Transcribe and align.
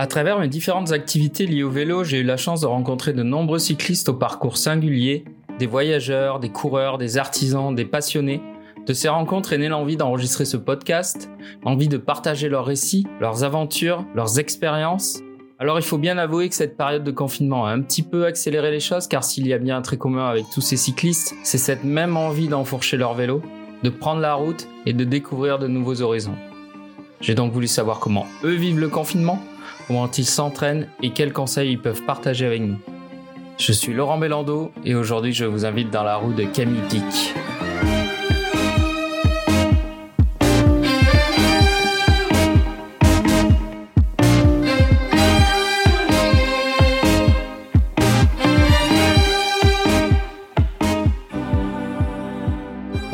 À 0.00 0.06
travers 0.06 0.38
mes 0.38 0.48
différentes 0.48 0.92
activités 0.92 1.44
liées 1.44 1.62
au 1.62 1.68
vélo, 1.68 2.04
j'ai 2.04 2.20
eu 2.20 2.22
la 2.22 2.38
chance 2.38 2.62
de 2.62 2.66
rencontrer 2.66 3.12
de 3.12 3.22
nombreux 3.22 3.58
cyclistes 3.58 4.08
au 4.08 4.14
parcours 4.14 4.56
singulier, 4.56 5.26
des 5.58 5.66
voyageurs, 5.66 6.40
des 6.40 6.48
coureurs, 6.48 6.96
des 6.96 7.18
artisans, 7.18 7.74
des 7.74 7.84
passionnés. 7.84 8.40
De 8.86 8.94
ces 8.94 9.10
rencontres 9.10 9.52
est 9.52 9.58
née 9.58 9.68
l'envie 9.68 9.98
d'enregistrer 9.98 10.46
ce 10.46 10.56
podcast, 10.56 11.28
l'envie 11.66 11.88
de 11.88 11.98
partager 11.98 12.48
leurs 12.48 12.64
récits, 12.64 13.06
leurs 13.20 13.44
aventures, 13.44 14.06
leurs 14.14 14.38
expériences. 14.38 15.20
Alors 15.58 15.78
il 15.78 15.84
faut 15.84 15.98
bien 15.98 16.16
avouer 16.16 16.48
que 16.48 16.54
cette 16.54 16.78
période 16.78 17.04
de 17.04 17.10
confinement 17.10 17.66
a 17.66 17.70
un 17.72 17.82
petit 17.82 18.02
peu 18.02 18.24
accéléré 18.24 18.70
les 18.70 18.80
choses 18.80 19.06
car 19.06 19.22
s'il 19.22 19.46
y 19.46 19.52
a 19.52 19.58
bien 19.58 19.76
un 19.76 19.82
trait 19.82 19.98
commun 19.98 20.30
avec 20.30 20.46
tous 20.50 20.62
ces 20.62 20.78
cyclistes, 20.78 21.34
c'est 21.42 21.58
cette 21.58 21.84
même 21.84 22.16
envie 22.16 22.48
d'enfourcher 22.48 22.96
leur 22.96 23.12
vélo, 23.12 23.42
de 23.82 23.90
prendre 23.90 24.22
la 24.22 24.32
route 24.32 24.66
et 24.86 24.94
de 24.94 25.04
découvrir 25.04 25.58
de 25.58 25.66
nouveaux 25.66 26.00
horizons. 26.00 26.36
J'ai 27.20 27.34
donc 27.34 27.52
voulu 27.52 27.66
savoir 27.66 28.00
comment 28.00 28.26
eux 28.44 28.54
vivent 28.54 28.80
le 28.80 28.88
confinement, 28.88 29.42
comment 29.90 30.08
ils 30.08 30.24
s'entraînent 30.24 30.86
et 31.02 31.10
quels 31.10 31.32
conseils 31.32 31.72
ils 31.72 31.80
peuvent 31.80 32.04
partager 32.04 32.46
avec 32.46 32.62
nous. 32.62 32.78
Je 33.58 33.72
suis 33.72 33.92
Laurent 33.92 34.18
Bellando 34.18 34.70
et 34.84 34.94
aujourd'hui 34.94 35.32
je 35.32 35.44
vous 35.44 35.66
invite 35.66 35.90
dans 35.90 36.04
la 36.04 36.14
roue 36.14 36.32
de 36.32 36.44
Camille 36.44 36.80
Pic. 36.88 37.34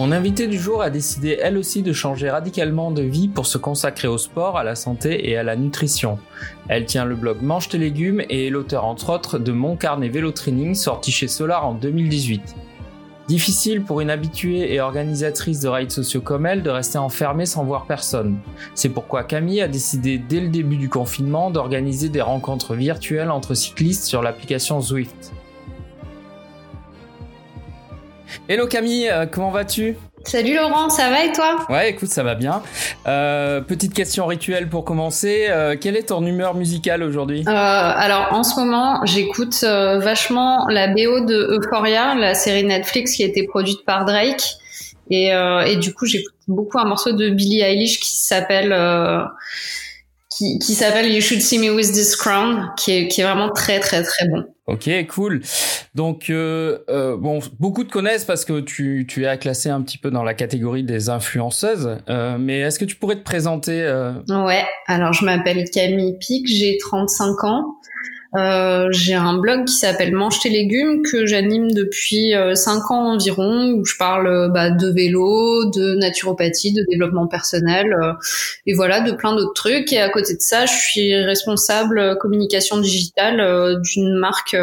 Mon 0.06 0.12
invitée 0.12 0.46
du 0.46 0.56
jour 0.56 0.82
a 0.82 0.90
décidé 0.90 1.36
elle 1.42 1.58
aussi 1.58 1.82
de 1.82 1.92
changer 1.92 2.30
radicalement 2.30 2.92
de 2.92 3.02
vie 3.02 3.26
pour 3.26 3.44
se 3.44 3.58
consacrer 3.58 4.06
au 4.06 4.18
sport, 4.18 4.56
à 4.56 4.62
la 4.62 4.76
santé 4.76 5.28
et 5.28 5.36
à 5.36 5.42
la 5.42 5.56
nutrition. 5.56 6.20
Elle 6.68 6.84
tient 6.84 7.04
le 7.04 7.16
blog 7.16 7.38
Mange 7.42 7.70
tes 7.70 7.78
légumes 7.78 8.22
et 8.30 8.46
est 8.46 8.50
l'auteur 8.50 8.84
entre 8.84 9.12
autres 9.12 9.40
de 9.40 9.50
Mon 9.50 9.74
carnet 9.74 10.08
vélo 10.08 10.30
training 10.30 10.76
sorti 10.76 11.10
chez 11.10 11.26
Solar 11.26 11.66
en 11.66 11.74
2018. 11.74 12.54
Difficile 13.26 13.82
pour 13.82 14.00
une 14.00 14.10
habituée 14.10 14.72
et 14.72 14.80
organisatrice 14.80 15.58
de 15.58 15.68
rides 15.68 15.90
sociaux 15.90 16.20
comme 16.20 16.46
elle 16.46 16.62
de 16.62 16.70
rester 16.70 16.98
enfermée 16.98 17.44
sans 17.44 17.64
voir 17.64 17.86
personne. 17.86 18.38
C'est 18.76 18.90
pourquoi 18.90 19.24
Camille 19.24 19.60
a 19.60 19.66
décidé 19.66 20.18
dès 20.18 20.38
le 20.38 20.50
début 20.50 20.76
du 20.76 20.88
confinement 20.88 21.50
d'organiser 21.50 22.10
des 22.10 22.22
rencontres 22.22 22.76
virtuelles 22.76 23.32
entre 23.32 23.54
cyclistes 23.54 24.04
sur 24.04 24.22
l'application 24.22 24.80
Zwift. 24.80 25.32
Hello 28.48 28.66
Camille, 28.66 29.08
euh, 29.08 29.26
comment 29.26 29.50
vas-tu? 29.50 29.96
Salut 30.24 30.56
Laurent, 30.56 30.88
ça 30.88 31.10
va 31.10 31.24
et 31.24 31.32
toi? 31.32 31.64
Ouais, 31.68 31.90
écoute, 31.90 32.08
ça 32.08 32.22
va 32.22 32.34
bien. 32.34 32.62
Euh, 33.06 33.60
petite 33.60 33.94
question 33.94 34.26
rituelle 34.26 34.68
pour 34.68 34.84
commencer. 34.84 35.46
Euh, 35.48 35.76
quelle 35.80 35.96
est 35.96 36.08
ton 36.08 36.24
humeur 36.26 36.54
musicale 36.54 37.02
aujourd'hui? 37.02 37.44
Alors 37.46 38.32
en 38.32 38.42
ce 38.42 38.58
moment, 38.58 39.04
j'écoute 39.04 39.62
vachement 39.62 40.66
la 40.68 40.88
BO 40.88 41.24
de 41.24 41.58
Euphoria, 41.58 42.14
la 42.14 42.34
série 42.34 42.64
Netflix 42.64 43.14
qui 43.14 43.22
a 43.22 43.26
été 43.26 43.46
produite 43.46 43.84
par 43.84 44.04
Drake. 44.04 44.42
Et, 45.10 45.28
et 45.28 45.76
du 45.76 45.94
coup, 45.94 46.06
j'écoute 46.06 46.34
beaucoup 46.48 46.78
un 46.80 46.86
morceau 46.86 47.12
de 47.12 47.30
Billie 47.30 47.60
Eilish 47.60 48.00
qui 48.00 48.16
s'appelle 48.16 48.74
qui, 50.36 50.58
qui 50.58 50.74
s'appelle 50.74 51.10
You 51.12 51.20
Should 51.20 51.40
See 51.40 51.58
Me 51.58 51.70
With 51.70 51.92
This 51.92 52.16
Crown, 52.16 52.72
qui 52.76 52.92
est, 52.92 53.08
qui 53.08 53.20
est 53.20 53.24
vraiment 53.24 53.50
très 53.50 53.78
très 53.78 54.02
très 54.02 54.28
bon. 54.28 54.44
Ok, 54.66 54.90
cool. 55.14 55.42
Donc 55.94 56.28
euh, 56.28 56.78
euh, 56.90 57.16
bon, 57.16 57.38
beaucoup 57.60 57.84
te 57.84 57.92
connaissent 57.92 58.24
parce 58.24 58.44
que 58.44 58.60
tu, 58.60 59.06
tu 59.08 59.24
es 59.24 59.38
classé 59.38 59.70
un 59.70 59.80
petit 59.80 59.96
peu 59.96 60.10
dans 60.10 60.24
la 60.24 60.34
catégorie 60.34 60.82
des 60.82 61.08
influenceuses. 61.08 61.98
Euh, 62.10 62.36
mais 62.38 62.60
est-ce 62.60 62.78
que 62.80 62.84
tu 62.84 62.96
pourrais 62.96 63.14
te 63.14 63.22
présenter 63.22 63.82
euh... 63.82 64.12
Ouais. 64.28 64.64
Alors 64.88 65.12
je 65.12 65.24
m'appelle 65.24 65.64
Camille 65.70 66.18
Pic, 66.18 66.48
j'ai 66.48 66.78
35 66.78 67.44
ans. 67.44 67.76
Euh, 68.36 68.88
j'ai 68.90 69.14
un 69.14 69.38
blog 69.38 69.64
qui 69.64 69.74
s'appelle 69.74 70.12
Mange 70.12 70.40
tes 70.40 70.50
légumes 70.50 71.02
que 71.02 71.26
j'anime 71.26 71.70
depuis 71.70 72.34
euh, 72.34 72.54
5 72.54 72.90
ans 72.90 73.14
environ 73.14 73.72
où 73.72 73.84
je 73.84 73.96
parle 73.96 74.26
euh, 74.26 74.48
bah, 74.48 74.70
de 74.70 74.88
vélo, 74.88 75.70
de 75.70 75.94
naturopathie, 75.94 76.72
de 76.72 76.84
développement 76.90 77.26
personnel 77.26 77.86
euh, 78.02 78.12
et 78.66 78.74
voilà 78.74 79.00
de 79.00 79.12
plein 79.12 79.34
d'autres 79.34 79.54
trucs. 79.54 79.92
Et 79.92 80.00
à 80.00 80.08
côté 80.10 80.34
de 80.34 80.40
ça, 80.40 80.66
je 80.66 80.72
suis 80.72 81.14
responsable 81.14 82.18
communication 82.18 82.78
digitale 82.78 83.80
d'une 83.82 84.14
marque, 84.14 84.56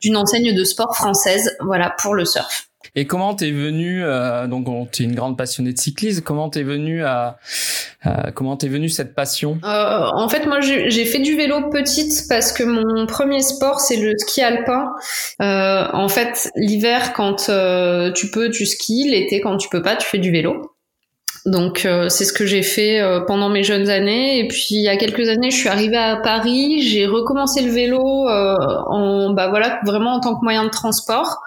d'une 0.00 0.16
enseigne 0.16 0.54
de 0.54 0.64
sport 0.64 0.96
française, 0.96 1.56
voilà 1.60 1.94
pour 1.98 2.14
le 2.14 2.24
surf. 2.24 2.68
Et 2.94 3.06
comment 3.06 3.34
t'es 3.34 3.50
venu 3.50 4.02
euh, 4.02 4.46
donc 4.46 4.90
t'es 4.90 5.04
une 5.04 5.14
grande 5.14 5.36
passionnée 5.36 5.72
de 5.72 5.78
cyclisme. 5.78 6.22
Comment 6.22 6.48
t'es 6.48 6.62
venu 6.62 7.04
à, 7.04 7.38
comment 8.34 8.56
t'es 8.56 8.68
venu 8.68 8.88
cette 8.88 9.14
passion? 9.14 9.58
Euh, 9.64 10.06
En 10.14 10.28
fait, 10.28 10.46
moi, 10.46 10.60
j'ai 10.60 11.04
fait 11.04 11.18
du 11.18 11.36
vélo 11.36 11.70
petite 11.70 12.24
parce 12.28 12.52
que 12.52 12.62
mon 12.64 13.06
premier 13.06 13.42
sport 13.42 13.80
c'est 13.80 13.96
le 13.96 14.12
ski 14.18 14.42
alpin. 14.42 14.90
Euh, 15.42 15.84
en 15.92 16.08
fait, 16.08 16.50
l'hiver 16.56 17.12
quand 17.12 17.48
euh, 17.48 18.12
tu 18.12 18.30
peux, 18.30 18.50
tu 18.50 18.66
skis. 18.66 19.08
L'été 19.08 19.40
quand 19.40 19.56
tu 19.56 19.68
peux 19.68 19.82
pas, 19.82 19.96
tu 19.96 20.06
fais 20.06 20.18
du 20.18 20.30
vélo. 20.30 20.72
Donc 21.46 21.84
euh, 21.84 22.08
c'est 22.08 22.24
ce 22.24 22.32
que 22.32 22.46
j'ai 22.46 22.62
fait 22.62 23.00
euh, 23.00 23.20
pendant 23.20 23.48
mes 23.48 23.62
jeunes 23.62 23.88
années. 23.88 24.40
Et 24.40 24.48
puis 24.48 24.66
il 24.70 24.82
y 24.82 24.88
a 24.88 24.96
quelques 24.96 25.28
années, 25.28 25.50
je 25.50 25.56
suis 25.56 25.68
arrivée 25.68 25.96
à 25.96 26.16
Paris, 26.16 26.82
j'ai 26.82 27.06
recommencé 27.06 27.62
le 27.62 27.70
vélo 27.70 28.28
euh, 28.28 28.56
en 28.86 29.30
bah 29.30 29.48
voilà 29.48 29.80
vraiment 29.84 30.14
en 30.14 30.20
tant 30.20 30.36
que 30.36 30.42
moyen 30.42 30.64
de 30.64 30.70
transport. 30.70 31.40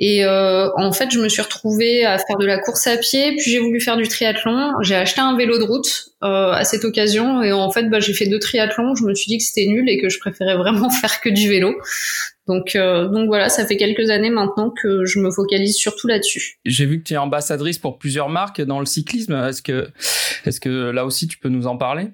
Et 0.00 0.24
en 0.24 0.92
fait, 0.92 1.10
je 1.10 1.18
me 1.18 1.28
suis 1.28 1.42
retrouvée 1.42 2.04
à 2.04 2.18
faire 2.18 2.36
de 2.38 2.46
la 2.46 2.58
course 2.58 2.86
à 2.86 2.96
pied, 2.96 3.34
puis 3.36 3.50
j'ai 3.50 3.58
voulu 3.58 3.80
faire 3.80 3.96
du 3.96 4.06
triathlon. 4.06 4.74
J'ai 4.82 4.94
acheté 4.94 5.20
un 5.20 5.36
vélo 5.36 5.58
de 5.58 5.64
route 5.64 6.10
à 6.20 6.62
cette 6.64 6.84
occasion, 6.84 7.42
et 7.42 7.50
en 7.50 7.68
fait, 7.72 7.90
bah, 7.90 7.98
j'ai 7.98 8.12
fait 8.12 8.26
deux 8.26 8.38
triathlons. 8.38 8.94
Je 8.94 9.02
me 9.02 9.12
suis 9.14 9.26
dit 9.26 9.38
que 9.38 9.42
c'était 9.42 9.66
nul 9.66 9.88
et 9.88 10.00
que 10.00 10.08
je 10.08 10.20
préférais 10.20 10.54
vraiment 10.54 10.88
faire 11.02 11.20
que 11.20 11.28
du 11.28 11.48
vélo. 11.48 11.74
Donc, 12.48 12.74
euh, 12.74 13.08
donc 13.08 13.26
voilà, 13.28 13.48
ça 13.48 13.66
fait 13.66 13.76
quelques 13.76 14.10
années 14.10 14.30
maintenant 14.30 14.70
que 14.70 15.04
je 15.04 15.20
me 15.20 15.30
focalise 15.30 15.76
surtout 15.76 16.08
là-dessus. 16.08 16.58
J'ai 16.64 16.86
vu 16.86 16.98
que 16.98 17.04
tu 17.04 17.14
es 17.14 17.18
ambassadrice 17.18 17.78
pour 17.78 17.98
plusieurs 17.98 18.30
marques 18.30 18.62
dans 18.62 18.80
le 18.80 18.86
cyclisme. 18.86 19.34
Est-ce 19.34 19.62
que, 19.62 19.88
est-ce 20.46 20.58
que 20.58 20.90
là 20.90 21.04
aussi 21.04 21.28
tu 21.28 21.38
peux 21.38 21.50
nous 21.50 21.66
en 21.66 21.76
parler? 21.76 22.10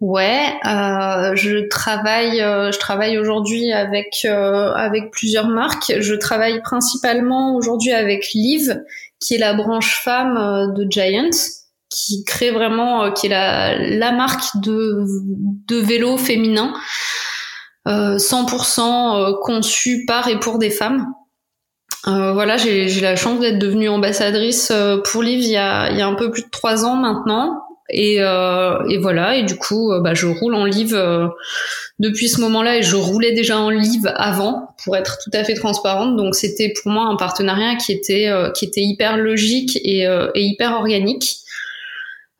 Ouais, 0.00 0.54
euh, 0.64 1.34
je 1.34 1.66
travaille, 1.66 2.40
euh, 2.40 2.70
je 2.70 2.78
travaille 2.78 3.18
aujourd'hui 3.18 3.72
avec 3.72 4.18
euh, 4.26 4.72
avec 4.74 5.10
plusieurs 5.10 5.48
marques. 5.48 5.92
Je 5.98 6.14
travaille 6.14 6.62
principalement 6.62 7.56
aujourd'hui 7.56 7.90
avec 7.90 8.32
Liv, 8.32 8.80
qui 9.18 9.34
est 9.34 9.38
la 9.38 9.54
branche 9.54 10.00
femme 10.04 10.36
euh, 10.36 10.72
de 10.72 10.86
Giant, 10.88 11.30
qui 11.90 12.22
crée 12.22 12.52
vraiment, 12.52 13.10
qui 13.10 13.26
est 13.26 13.30
la 13.30 13.76
la 13.76 14.12
marque 14.12 14.44
de 14.62 15.04
de 15.66 15.76
vélo 15.80 16.16
féminin. 16.16 16.74
100% 17.88 18.80
euh, 18.80 19.32
conçu 19.42 20.04
par 20.06 20.28
et 20.28 20.38
pour 20.38 20.58
des 20.58 20.70
femmes. 20.70 21.06
Euh, 22.06 22.32
voilà, 22.32 22.56
j'ai 22.56 22.88
la 23.00 23.16
chance 23.16 23.40
d'être 23.40 23.58
devenue 23.58 23.88
ambassadrice 23.88 24.70
euh, 24.70 24.98
pour 24.98 25.22
Liv 25.22 25.40
il 25.40 25.50
y 25.50 25.56
a, 25.56 25.90
il 25.90 25.98
y 25.98 26.00
a 26.00 26.06
un 26.06 26.14
peu 26.14 26.30
plus 26.30 26.42
de 26.42 26.50
trois 26.50 26.84
ans 26.84 26.96
maintenant. 26.96 27.62
Et, 27.90 28.16
euh, 28.20 28.86
et 28.90 28.98
voilà, 28.98 29.36
et 29.36 29.44
du 29.44 29.56
coup, 29.56 29.90
bah, 30.02 30.12
je 30.12 30.26
roule 30.26 30.54
en 30.54 30.66
Liv 30.66 30.94
depuis 31.98 32.28
ce 32.28 32.38
moment-là 32.42 32.76
et 32.76 32.82
je 32.82 32.96
roulais 32.96 33.32
déjà 33.32 33.58
en 33.58 33.70
Liv 33.70 34.02
avant, 34.14 34.74
pour 34.84 34.94
être 34.94 35.16
tout 35.24 35.30
à 35.32 35.42
fait 35.42 35.54
transparente. 35.54 36.14
Donc 36.14 36.34
c'était 36.34 36.74
pour 36.82 36.92
moi 36.92 37.06
un 37.06 37.16
partenariat 37.16 37.76
qui 37.76 37.92
était, 37.92 38.30
qui 38.54 38.66
était 38.66 38.82
hyper 38.82 39.16
logique 39.16 39.78
et, 39.84 40.02
et 40.02 40.42
hyper 40.42 40.74
organique. 40.74 41.38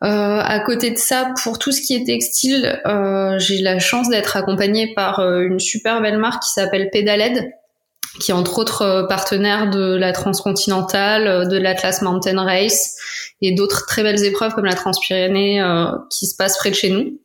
Euh, 0.04 0.40
à 0.40 0.60
côté 0.60 0.90
de 0.90 0.96
ça, 0.98 1.32
pour 1.42 1.58
tout 1.58 1.72
ce 1.72 1.80
qui 1.80 1.94
est 1.94 2.04
textile, 2.04 2.80
euh, 2.86 3.36
j'ai 3.38 3.58
la 3.58 3.80
chance 3.80 4.08
d'être 4.08 4.36
accompagnée 4.36 4.94
par 4.94 5.18
euh, 5.18 5.40
une 5.40 5.58
super 5.58 6.00
belle 6.00 6.18
marque 6.18 6.44
qui 6.44 6.52
s'appelle 6.52 6.90
Pedaled, 6.92 7.50
qui 8.20 8.30
est 8.30 8.34
entre 8.34 8.58
autres 8.60 8.82
euh, 8.82 9.06
partenaire 9.08 9.70
de 9.70 9.96
la 9.96 10.12
Transcontinentale, 10.12 11.48
de 11.48 11.56
l'Atlas 11.56 12.02
Mountain 12.02 12.40
Race 12.40 12.96
et 13.42 13.52
d'autres 13.54 13.86
très 13.86 14.04
belles 14.04 14.22
épreuves 14.24 14.54
comme 14.54 14.66
la 14.66 14.74
Transpyrénée 14.74 15.62
qui 16.10 16.26
se 16.26 16.36
passent 16.36 16.58
près 16.58 16.70
de 16.70 16.74
chez 16.74 16.90
nous. 16.90 17.18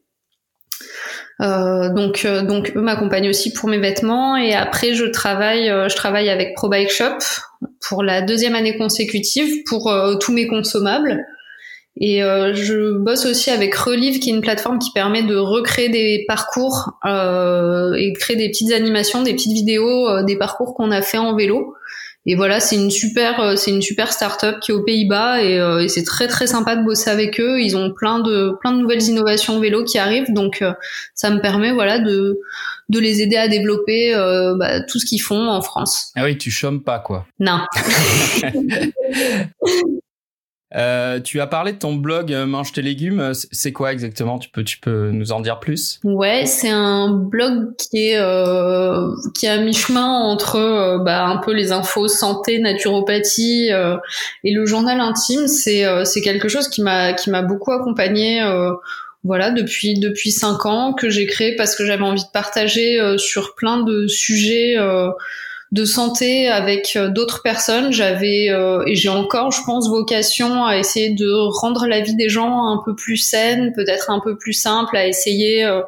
donc, 1.40 2.26
donc 2.26 2.72
eux 2.76 2.82
m'accompagnent 2.82 3.30
aussi 3.30 3.52
pour 3.52 3.68
mes 3.68 3.80
vêtements 3.80 4.38
et 4.38 4.54
après 4.54 4.94
je 4.94 5.06
travaille, 5.06 5.66
je 5.66 5.96
travaille 5.96 6.30
avec 6.30 6.56
Pro 6.56 6.70
Bike 6.70 6.92
Shop 6.92 7.18
pour 7.88 8.04
la 8.04 8.22
deuxième 8.22 8.54
année 8.54 8.78
consécutive 8.78 9.64
pour 9.68 9.92
tous 10.20 10.32
mes 10.32 10.46
consommables. 10.46 11.26
Et 12.00 12.24
euh, 12.24 12.54
je 12.56 12.98
bosse 12.98 13.26
aussi 13.26 13.52
avec 13.52 13.76
Relive, 13.76 14.20
qui 14.20 14.32
est 14.32 14.34
une 14.34 14.42
plateforme 14.42 14.80
qui 14.80 14.92
permet 14.92 15.24
de 15.24 15.36
recréer 15.36 15.90
des 15.90 16.26
parcours 16.28 16.94
euh, 17.06 17.94
et 17.94 18.14
créer 18.14 18.36
des 18.36 18.50
petites 18.50 18.72
animations, 18.72 19.22
des 19.22 19.34
petites 19.34 19.54
vidéos, 19.54 20.10
euh, 20.10 20.24
des 20.24 20.38
parcours 20.38 20.74
qu'on 20.74 20.90
a 20.92 21.02
fait 21.04 21.20
en 21.20 21.36
vélo. 21.36 21.76
Et 22.26 22.36
voilà, 22.36 22.60
c'est 22.62 22.78
une 22.78 22.90
super, 22.90 23.40
euh, 23.42 23.56
c'est 23.56 23.70
une 23.70 23.82
super 23.82 24.12
start-up 24.12 24.60
qui 24.62 24.72
est 24.72 24.74
aux 24.74 24.84
Pays-Bas 24.84 25.44
et, 25.44 25.58
et 25.84 25.88
c'est 25.88 26.04
très 26.04 26.28
très 26.28 26.48
sympa 26.48 26.76
de 26.76 26.84
bosser 26.84 27.12
avec 27.12 27.40
eux. 27.40 27.62
Ils 27.62 27.78
ont 27.78 27.94
plein 27.94 28.20
de 28.20 28.54
plein 28.62 28.72
de 28.72 28.78
nouvelles 28.78 29.04
innovations 29.04 29.60
vélo 29.60 29.84
qui 29.84 30.00
arrivent, 30.00 30.34
donc 30.34 30.64
ça 31.14 31.30
me 31.30 31.42
permet 31.42 31.74
voilà 31.74 32.00
de 32.00 32.40
de 32.90 33.00
les 33.00 33.22
aider 33.22 33.36
à 33.36 33.50
développer 33.50 34.14
bah, 34.58 34.80
tout 34.82 35.00
ce 35.00 35.06
qu'ils 35.06 35.22
font 35.22 35.50
en 35.50 35.62
France. 35.62 36.12
Ah 36.16 36.24
oui, 36.24 36.38
tu 36.38 36.50
chômes 36.50 36.82
pas 36.82 37.00
quoi. 37.00 37.28
Non. 37.40 37.60
Euh, 40.76 41.20
tu 41.20 41.40
as 41.40 41.48
parlé 41.48 41.74
de 41.74 41.78
ton 41.78 41.94
blog 41.96 42.34
euh, 42.34 42.46
Mange 42.46 42.72
tes 42.72 42.82
légumes. 42.82 43.32
C'est 43.34 43.72
quoi 43.72 43.92
exactement? 43.94 44.40
Tu 44.40 44.50
peux, 44.50 44.64
tu 44.64 44.80
peux 44.80 45.12
nous 45.12 45.32
en 45.32 45.40
dire 45.40 45.60
plus? 45.60 46.00
Ouais, 46.04 46.46
c'est 46.46 46.70
un 46.70 47.10
blog 47.10 47.76
qui 47.78 48.10
est 48.10 48.18
euh, 48.18 49.10
qui 49.36 49.46
est 49.46 49.50
à 49.50 49.58
mi-chemin 49.58 50.06
entre 50.06 50.56
euh, 50.56 50.98
bah, 51.00 51.26
un 51.26 51.38
peu 51.38 51.54
les 51.54 51.72
infos 51.72 52.08
santé, 52.08 52.60
naturopathie 52.60 53.72
euh, 53.72 53.98
et 54.44 54.54
le 54.54 54.66
journal 54.66 55.00
intime. 55.00 55.48
C'est 55.48 55.84
c'est 56.06 56.22
quelque 56.22 56.48
chose 56.48 56.68
qui 56.70 56.82
m'a 56.82 57.14
qui 57.14 57.30
m'a 57.30 57.42
beaucoup 57.42 57.72
accompagné. 57.72 58.42
voilà, 59.24 59.52
depuis 59.52 60.00
depuis 60.00 60.32
cinq 60.32 60.66
ans 60.66 60.94
que 60.94 61.10
j'ai 61.10 61.26
créé 61.26 61.56
parce 61.56 61.76
que 61.76 61.86
j'avais 61.86 62.04
envie 62.04 62.24
de 62.24 62.32
partager 62.34 63.00
sur 63.18 63.56
plein 63.56 63.82
de 63.84 64.08
sujets 64.08 64.76
de 65.74 65.86
santé 65.86 66.48
avec 66.48 66.96
euh, 66.96 67.10
d'autres 67.10 67.42
personnes. 67.42 67.92
J'avais 67.92 68.50
euh, 68.50 68.84
et 68.86 68.96
j'ai 68.96 69.10
encore, 69.10 69.52
je 69.52 69.62
pense, 69.66 69.90
vocation 69.90 70.66
à 70.66 70.78
essayer 70.78 71.10
de 71.10 71.30
rendre 71.60 71.88
la 71.88 72.00
vie 72.00 72.16
des 72.16 72.30
gens 72.30 72.68
un 72.68 72.80
peu 72.86 72.96
plus 72.96 73.18
saine, 73.18 73.74
peut-être 73.76 74.12
un 74.12 74.20
peu 74.20 74.38
plus 74.38 74.54
simple, 74.54 74.96
à 74.96 75.08
essayer 75.08 75.66
euh, 75.66 75.82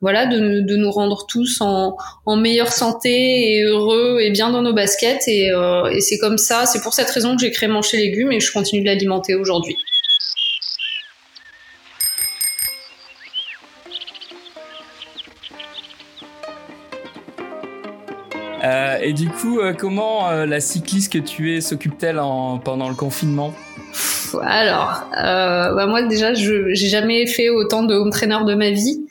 voilà, 0.00 0.24
de, 0.24 0.60
de, 0.60 0.76
nous 0.76 0.90
rendre 0.90 1.26
tous 1.26 1.60
en, 1.60 1.96
meilleure 2.36 2.72
santé 2.72 3.56
et 3.56 3.62
heureux 3.62 4.20
et 4.20 4.30
bien 4.30 4.48
dans 4.50 4.62
nos 4.62 4.72
baskets. 4.72 5.28
Et, 5.28 5.48
et 5.48 6.00
c'est 6.00 6.18
comme 6.18 6.38
ça, 6.38 6.66
c'est 6.66 6.82
pour 6.82 6.92
cette 6.92 7.10
raison 7.10 7.34
que 7.34 7.42
j'ai 7.42 7.50
créé 7.50 7.68
Manger 7.68 7.96
Légumes 7.96 8.30
et 8.30 8.40
je 8.40 8.52
continue 8.52 8.82
de 8.82 8.86
l'alimenter 8.86 9.34
aujourd'hui. 9.34 9.76
Et 19.06 19.12
du 19.12 19.28
coup, 19.28 19.60
euh, 19.60 19.72
comment 19.72 20.28
euh, 20.28 20.46
la 20.46 20.60
cycliste 20.60 21.12
que 21.12 21.18
tu 21.18 21.54
es 21.54 21.60
s'occupe-t-elle 21.60 22.16
pendant 22.64 22.88
le 22.88 22.94
confinement? 22.94 23.54
Alors, 24.42 25.04
bah 25.12 25.86
moi 25.86 26.02
déjà, 26.02 26.34
je 26.34 26.74
j'ai 26.74 26.88
jamais 26.88 27.26
fait 27.26 27.48
autant 27.48 27.84
de 27.84 27.94
home 27.94 28.10
trainer 28.10 28.38
de 28.44 28.54
ma 28.54 28.70
vie. 28.70 29.06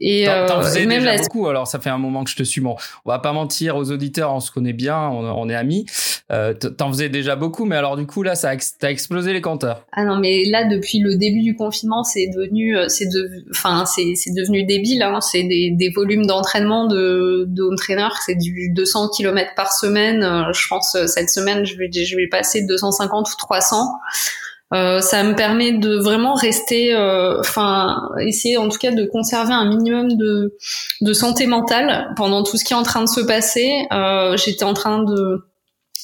Et 0.00 0.26
t'en, 0.48 0.60
faisais 0.62 0.86
même 0.86 1.02
déjà 1.02 1.16
beaucoup. 1.18 1.46
Alors 1.48 1.66
ça 1.66 1.78
fait 1.78 1.90
un 1.90 1.98
moment 1.98 2.24
que 2.24 2.30
je 2.30 2.36
te 2.36 2.42
suis. 2.42 2.60
Bon, 2.60 2.76
on 3.04 3.10
va 3.10 3.18
pas 3.18 3.32
mentir 3.32 3.76
aux 3.76 3.90
auditeurs, 3.90 4.34
on 4.34 4.40
se 4.40 4.50
connaît 4.50 4.72
bien, 4.72 4.98
on, 4.98 5.48
est 5.48 5.54
amis. 5.54 5.86
Euh, 6.32 6.54
t'en 6.54 6.88
faisais 6.88 7.08
déjà 7.08 7.36
beaucoup, 7.36 7.64
mais 7.64 7.76
alors 7.76 7.96
du 7.96 8.06
coup 8.06 8.22
là, 8.22 8.34
ça 8.34 8.50
a, 8.50 8.56
t'as 8.78 8.90
explosé 8.90 9.32
les 9.32 9.40
compteurs. 9.40 9.86
Ah 9.92 10.04
non, 10.04 10.18
mais 10.18 10.44
là 10.46 10.64
depuis 10.64 10.98
le 10.98 11.16
début 11.16 11.42
du 11.42 11.54
confinement, 11.54 12.02
c'est 12.02 12.28
devenu, 12.28 12.76
c'est 12.88 13.06
de, 13.06 13.44
enfin 13.50 13.84
c'est 13.86 14.14
c'est 14.16 14.32
devenu 14.32 14.64
débile. 14.64 15.02
Hein. 15.02 15.20
C'est 15.20 15.44
des, 15.44 15.70
des 15.70 15.90
volumes 15.90 16.26
d'entraînement 16.26 16.86
de 16.86 17.44
de 17.46 17.62
home 17.62 17.76
trainer, 17.76 18.08
c'est 18.24 18.34
du 18.34 18.70
200 18.74 19.10
km 19.16 19.50
par 19.54 19.72
semaine. 19.72 20.22
Euh, 20.22 20.52
je 20.52 20.66
pense 20.68 20.94
euh, 20.94 21.06
cette 21.06 21.30
semaine, 21.30 21.64
je 21.64 21.76
vais 21.76 21.90
je 21.92 22.16
vais 22.16 22.28
passer 22.28 22.62
250 22.66 23.28
ou 23.28 23.36
300. 23.36 23.88
Euh, 24.72 25.00
ça 25.00 25.22
me 25.22 25.34
permet 25.34 25.72
de 25.72 25.96
vraiment 25.96 26.34
rester, 26.34 26.94
euh, 26.94 27.38
enfin, 27.40 28.08
essayer 28.20 28.56
en 28.56 28.68
tout 28.68 28.78
cas 28.78 28.90
de 28.90 29.04
conserver 29.04 29.52
un 29.52 29.68
minimum 29.68 30.16
de, 30.16 30.56
de 31.00 31.12
santé 31.12 31.46
mentale 31.46 32.12
pendant 32.16 32.42
tout 32.42 32.56
ce 32.56 32.64
qui 32.64 32.72
est 32.72 32.76
en 32.76 32.82
train 32.82 33.02
de 33.02 33.08
se 33.08 33.20
passer. 33.20 33.86
Euh, 33.92 34.36
J'étais 34.36 34.64
en 34.64 34.74
train 34.74 35.02
de 35.02 35.44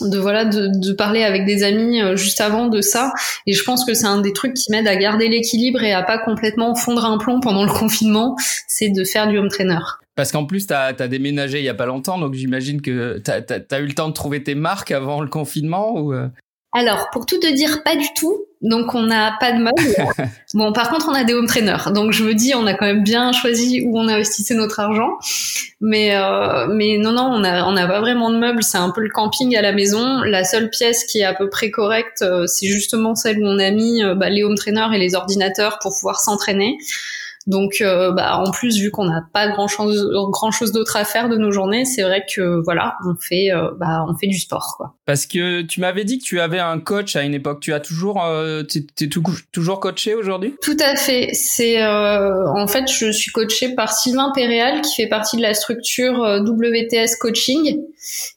de 0.01 0.19
voilà 0.19 0.47
de, 0.47 0.69
de, 0.73 0.93
parler 0.95 1.25
avec 1.25 1.45
des 1.45 1.63
amis 1.63 2.01
euh, 2.01 2.17
juste 2.17 2.41
avant 2.41 2.69
de 2.69 2.81
ça. 2.81 3.13
Et 3.47 3.53
je 3.53 3.63
pense 3.65 3.85
que 3.85 3.93
c'est 3.93 4.07
un 4.07 4.21
des 4.21 4.33
trucs 4.33 4.55
qui 4.55 4.71
m'aide 4.71 4.89
à 4.89 4.97
garder 4.97 5.29
l'équilibre 5.29 5.83
et 5.83 5.93
à 5.93 6.03
pas 6.03 6.19
complètement 6.19 6.75
fondre 6.75 7.05
un 7.05 7.19
plomb 7.19 7.41
pendant 7.41 7.65
le 7.65 7.73
confinement 7.79 8.37
c'est 8.67 8.89
de 8.89 9.05
faire 9.05 9.29
du 9.29 9.39
home 9.39 9.49
trainer. 9.49 9.81
Parce 10.17 10.33
qu'en 10.33 10.45
plus, 10.45 10.67
tu 10.67 10.75
as, 10.75 10.93
déménagé 10.93 11.59
il 11.59 11.65
y 11.65 11.69
a 11.69 11.75
pas 11.75 11.87
longtemps, 11.87 12.19
donc 12.19 12.35
j'imagine 12.35 12.83
que 12.83 13.23
tu 13.25 13.31
as, 13.31 13.79
eu 13.79 13.87
le 13.87 13.95
temps 13.95 14.09
de 14.09 14.13
trouver 14.13 14.43
tes 14.43 14.55
marques 14.55 14.91
avant 14.91 15.21
le 15.21 15.29
confinement 15.29 15.99
ou 15.99 16.15
Alors, 16.73 17.09
pour 17.11 17.27
tout 17.27 17.39
te 17.39 17.53
dire, 17.53 17.83
pas 17.83 17.97
du 17.97 18.07
tout. 18.15 18.47
Donc 18.63 18.95
on 18.95 19.03
n'a 19.03 19.37
pas 19.41 19.53
de 19.53 19.59
meubles. 19.59 19.97
bon, 20.55 20.73
par 20.73 20.91
contre, 20.91 21.09
on 21.09 21.15
a 21.15 21.25
des 21.25 21.33
home 21.33 21.47
trainers. 21.47 21.91
Donc 21.93 22.13
je 22.13 22.25
me 22.25 22.35
dis, 22.35 22.55
on 22.55 22.67
a 22.67 22.75
quand 22.75 22.85
même 22.85 23.03
bien 23.03 23.33
choisi 23.33 23.83
où 23.87 23.99
on 23.99 24.07
investissait 24.07 24.55
notre 24.55 24.81
argent. 24.81 25.19
Mais 25.81 26.15
euh, 26.15 26.67
mais 26.67 26.99
non 26.99 27.13
non, 27.13 27.23
on 27.23 27.43
a 27.43 27.65
on 27.65 27.73
n'a 27.73 27.87
pas 27.87 28.01
vraiment 28.01 28.31
de 28.31 28.37
meubles. 28.37 28.63
C'est 28.63 28.79
un 28.79 28.91
peu 28.91 29.01
le 29.01 29.09
camping 29.09 29.57
à 29.57 29.63
la 29.63 29.73
maison. 29.73 30.21
La 30.21 30.45
seule 30.45 30.69
pièce 30.69 31.05
qui 31.05 31.21
est 31.21 31.25
à 31.25 31.33
peu 31.33 31.49
près 31.49 31.71
correcte, 31.71 32.21
euh, 32.21 32.47
c'est 32.47 32.67
justement 32.67 33.15
celle 33.15 33.39
où 33.39 33.47
on 33.47 33.59
a 33.59 33.71
mis 33.71 34.05
euh, 34.05 34.15
bah, 34.15 34.29
les 34.29 34.45
home 34.45 34.57
trainers 34.57 34.93
et 34.95 34.99
les 34.99 35.15
ordinateurs 35.15 35.79
pour 35.81 35.95
pouvoir 35.95 36.21
s'entraîner. 36.21 36.77
Donc, 37.51 37.79
euh, 37.81 38.13
bah, 38.13 38.37
en 38.37 38.53
plus, 38.53 38.79
vu 38.79 38.93
qu'on 38.93 39.07
n'a 39.07 39.23
pas 39.35 39.49
grand 39.49 39.67
chose, 39.67 40.09
grand 40.31 40.53
chose 40.53 40.71
d'autre 40.71 40.97
à 40.97 41.05
faire 41.05 41.29
de 41.29 41.37
nos 41.37 41.51
journées, 41.51 41.85
c'est 41.85 42.03
vrai 42.03 42.25
que 42.33 42.63
voilà, 42.63 42.97
on 43.05 43.17
fait, 43.21 43.51
euh, 43.51 43.73
bah, 43.77 44.05
on 44.09 44.17
fait 44.17 44.29
du 44.29 44.39
sport, 44.39 44.75
quoi. 44.77 44.95
Parce 45.05 45.27
que 45.27 45.63
tu 45.63 45.81
m'avais 45.81 46.05
dit 46.05 46.21
que 46.21 46.25
tu 46.25 46.39
avais 46.39 46.61
un 46.61 46.79
coach 46.79 47.17
à 47.17 47.23
une 47.23 47.35
époque. 47.35 47.59
Tu 47.59 47.73
as 47.73 47.81
toujours, 47.81 48.25
euh, 48.25 48.63
t'es, 48.63 49.09
toujours 49.51 49.81
coaché 49.81 50.15
aujourd'hui? 50.15 50.55
Tout 50.63 50.77
à 50.79 50.95
fait. 50.95 51.31
C'est, 51.33 51.85
en 51.85 52.69
fait, 52.69 52.85
je 52.89 53.11
suis 53.11 53.33
coaché 53.33 53.75
par 53.75 53.93
Sylvain 53.93 54.31
Péréal, 54.33 54.81
qui 54.83 55.03
fait 55.03 55.09
partie 55.09 55.37
de 55.37 55.43
la 55.43 55.55
structure 55.55 56.21
WTS 56.47 57.17
Coaching 57.19 57.81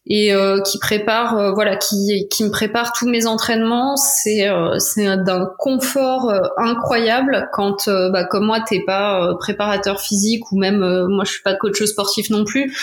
et 0.06 0.33
qui 0.65 0.80
prépare, 0.80 1.54
voilà, 1.54 1.75
qui, 1.77 2.27
qui 2.30 2.44
me 2.44 2.50
prépare 2.50 2.94
tous 2.94 3.07
mes 3.07 3.25
entraînements. 3.25 3.95
C'est, 3.95 4.48
c'est 4.80 5.18
d'un 5.18 5.50
confort 5.57 6.33
incroyable 6.57 7.50
quand, 7.54 7.89
bah, 8.12 8.25
comme 8.25 8.45
moi, 8.45 8.60
t'es 8.62 8.81
pas 8.86 9.24
euh, 9.24 9.36
préparateur 9.36 10.01
physique 10.01 10.51
ou 10.51 10.57
même 10.57 10.83
euh, 10.83 11.07
moi 11.07 11.24
je 11.25 11.31
suis 11.31 11.42
pas 11.42 11.56
coach 11.56 11.83
sportif 11.83 12.30
non 12.30 12.44
plus. 12.44 12.75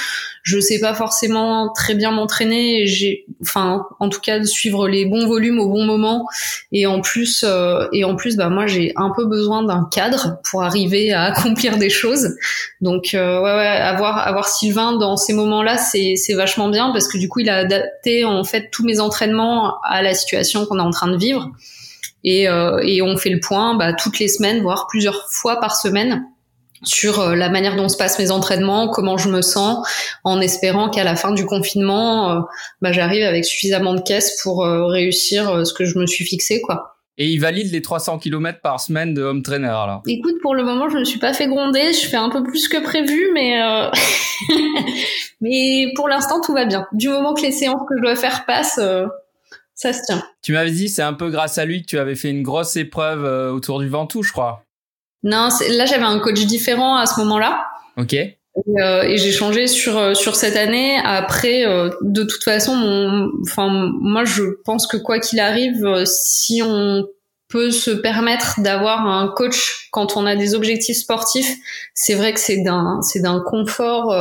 Je 0.42 0.58
sais 0.58 0.80
pas 0.80 0.94
forcément 0.94 1.70
très 1.72 1.94
bien 1.94 2.10
m'entraîner. 2.12 2.86
J'ai, 2.86 3.26
enfin, 3.42 3.86
en 3.98 4.08
tout 4.08 4.20
cas, 4.20 4.38
de 4.38 4.44
suivre 4.44 4.88
les 4.88 5.04
bons 5.04 5.26
volumes 5.26 5.58
au 5.58 5.68
bon 5.68 5.84
moment. 5.84 6.26
Et 6.72 6.86
en 6.86 7.00
plus, 7.00 7.44
euh, 7.46 7.86
et 7.92 8.04
en 8.04 8.16
plus, 8.16 8.36
bah 8.36 8.48
moi 8.48 8.66
j'ai 8.66 8.92
un 8.96 9.10
peu 9.14 9.26
besoin 9.26 9.62
d'un 9.62 9.86
cadre 9.92 10.38
pour 10.50 10.62
arriver 10.62 11.12
à 11.12 11.24
accomplir 11.24 11.76
des 11.76 11.90
choses. 11.90 12.36
Donc 12.80 13.10
ouais, 13.12 13.18
ouais, 13.20 13.66
avoir 13.66 14.26
avoir 14.26 14.48
Sylvain 14.48 14.96
dans 14.96 15.16
ces 15.16 15.34
moments-là, 15.34 15.76
c'est 15.76 16.14
c'est 16.16 16.34
vachement 16.34 16.69
bien 16.70 16.90
parce 16.92 17.08
que 17.08 17.18
du 17.18 17.28
coup 17.28 17.40
il 17.40 17.50
a 17.50 17.56
adapté 17.58 18.24
en 18.24 18.44
fait 18.44 18.70
tous 18.70 18.84
mes 18.84 19.00
entraînements 19.00 19.80
à 19.82 20.02
la 20.02 20.14
situation 20.14 20.66
qu'on 20.66 20.78
est 20.78 20.82
en 20.82 20.90
train 20.90 21.08
de 21.08 21.16
vivre. 21.16 21.50
Et, 22.24 22.48
euh, 22.48 22.78
et 22.82 23.02
on 23.02 23.16
fait 23.16 23.30
le 23.30 23.40
point 23.40 23.76
bah, 23.76 23.92
toutes 23.92 24.18
les 24.18 24.28
semaines, 24.28 24.62
voire 24.62 24.86
plusieurs 24.88 25.28
fois 25.30 25.58
par 25.58 25.76
semaine 25.76 26.24
sur 26.82 27.20
euh, 27.20 27.34
la 27.34 27.48
manière 27.50 27.76
dont 27.76 27.88
se 27.88 27.96
passent 27.96 28.18
mes 28.18 28.30
entraînements, 28.30 28.88
comment 28.88 29.18
je 29.18 29.28
me 29.28 29.42
sens, 29.42 29.86
en 30.24 30.40
espérant 30.40 30.90
qu'à 30.90 31.04
la 31.04 31.16
fin 31.16 31.32
du 31.32 31.46
confinement, 31.46 32.30
euh, 32.30 32.40
bah, 32.82 32.92
j'arrive 32.92 33.24
avec 33.24 33.44
suffisamment 33.44 33.94
de 33.94 34.00
caisses 34.00 34.40
pour 34.42 34.64
réussir 34.64 35.66
ce 35.66 35.72
que 35.72 35.84
je 35.84 35.98
me 35.98 36.06
suis 36.06 36.24
fixé, 36.24 36.60
quoi. 36.60 36.99
Et 37.22 37.28
il 37.28 37.38
valide 37.38 37.70
les 37.70 37.82
300 37.82 38.18
km 38.18 38.60
par 38.62 38.80
semaine 38.80 39.12
de 39.14 39.22
home 39.22 39.42
trainer 39.42 39.66
là. 39.66 40.00
Écoute, 40.06 40.36
pour 40.40 40.54
le 40.54 40.64
moment, 40.64 40.88
je 40.88 40.94
ne 40.94 41.00
me 41.00 41.04
suis 41.04 41.18
pas 41.18 41.34
fait 41.34 41.46
gronder, 41.46 41.92
je 41.92 42.08
fais 42.08 42.16
un 42.16 42.30
peu 42.30 42.42
plus 42.42 42.66
que 42.66 42.78
prévu, 42.78 43.30
mais 43.34 43.60
mais 45.40 45.92
pour 45.94 46.08
l'instant 46.08 46.40
tout 46.40 46.54
va 46.54 46.64
bien. 46.64 46.86
Du 46.92 47.08
moment 47.08 47.34
que 47.34 47.42
les 47.42 47.52
séances 47.52 47.82
que 47.88 47.96
je 47.96 48.02
dois 48.02 48.16
faire 48.16 48.46
passent, 48.46 48.80
ça 49.80 49.94
se 49.94 50.02
tient. 50.04 50.22
Tu 50.42 50.52
m'avais 50.52 50.70
dit, 50.70 50.90
c'est 50.90 51.00
un 51.00 51.14
peu 51.14 51.30
grâce 51.30 51.56
à 51.56 51.64
lui 51.64 51.80
que 51.80 51.86
tu 51.86 51.98
avais 51.98 52.14
fait 52.14 52.28
une 52.28 52.42
grosse 52.42 52.76
épreuve 52.76 53.24
euh, 53.24 53.50
autour 53.50 53.80
du 53.80 53.88
Ventoux, 53.88 54.22
je 54.22 54.30
crois. 54.30 54.62
Non, 55.22 55.48
là 55.70 55.86
j'avais 55.86 56.04
un 56.04 56.18
coach 56.18 56.44
différent 56.44 56.96
à 56.96 57.06
ce 57.06 57.18
moment-là. 57.20 57.66
Ok. 57.96 58.14
Et, 58.56 58.82
euh, 58.82 59.16
j'ai 59.16 59.32
changé 59.32 59.66
sur 59.66 59.96
euh, 59.98 60.14
sur 60.14 60.36
cette 60.36 60.56
année. 60.56 60.98
Après, 61.04 61.64
de 62.02 62.22
toute 62.24 62.42
façon, 62.42 62.74
mon, 62.74 63.30
enfin 63.42 63.68
moi 64.00 64.24
je 64.24 64.42
pense 64.64 64.86
que 64.86 64.96
quoi 64.96 65.18
qu'il 65.20 65.40
arrive, 65.40 66.04
si 66.04 66.62
on 66.64 67.06
peut 67.48 67.70
se 67.70 67.90
permettre 67.90 68.60
d'avoir 68.60 69.06
un 69.06 69.28
coach 69.28 69.88
quand 69.90 70.16
on 70.16 70.26
a 70.26 70.36
des 70.36 70.54
objectifs 70.54 70.98
sportifs, 70.98 71.56
c'est 71.94 72.14
vrai 72.14 72.32
que 72.32 72.40
c'est 72.40 72.62
d'un 72.62 73.00
c'est 73.02 73.20
d'un 73.20 73.40
confort 73.40 74.12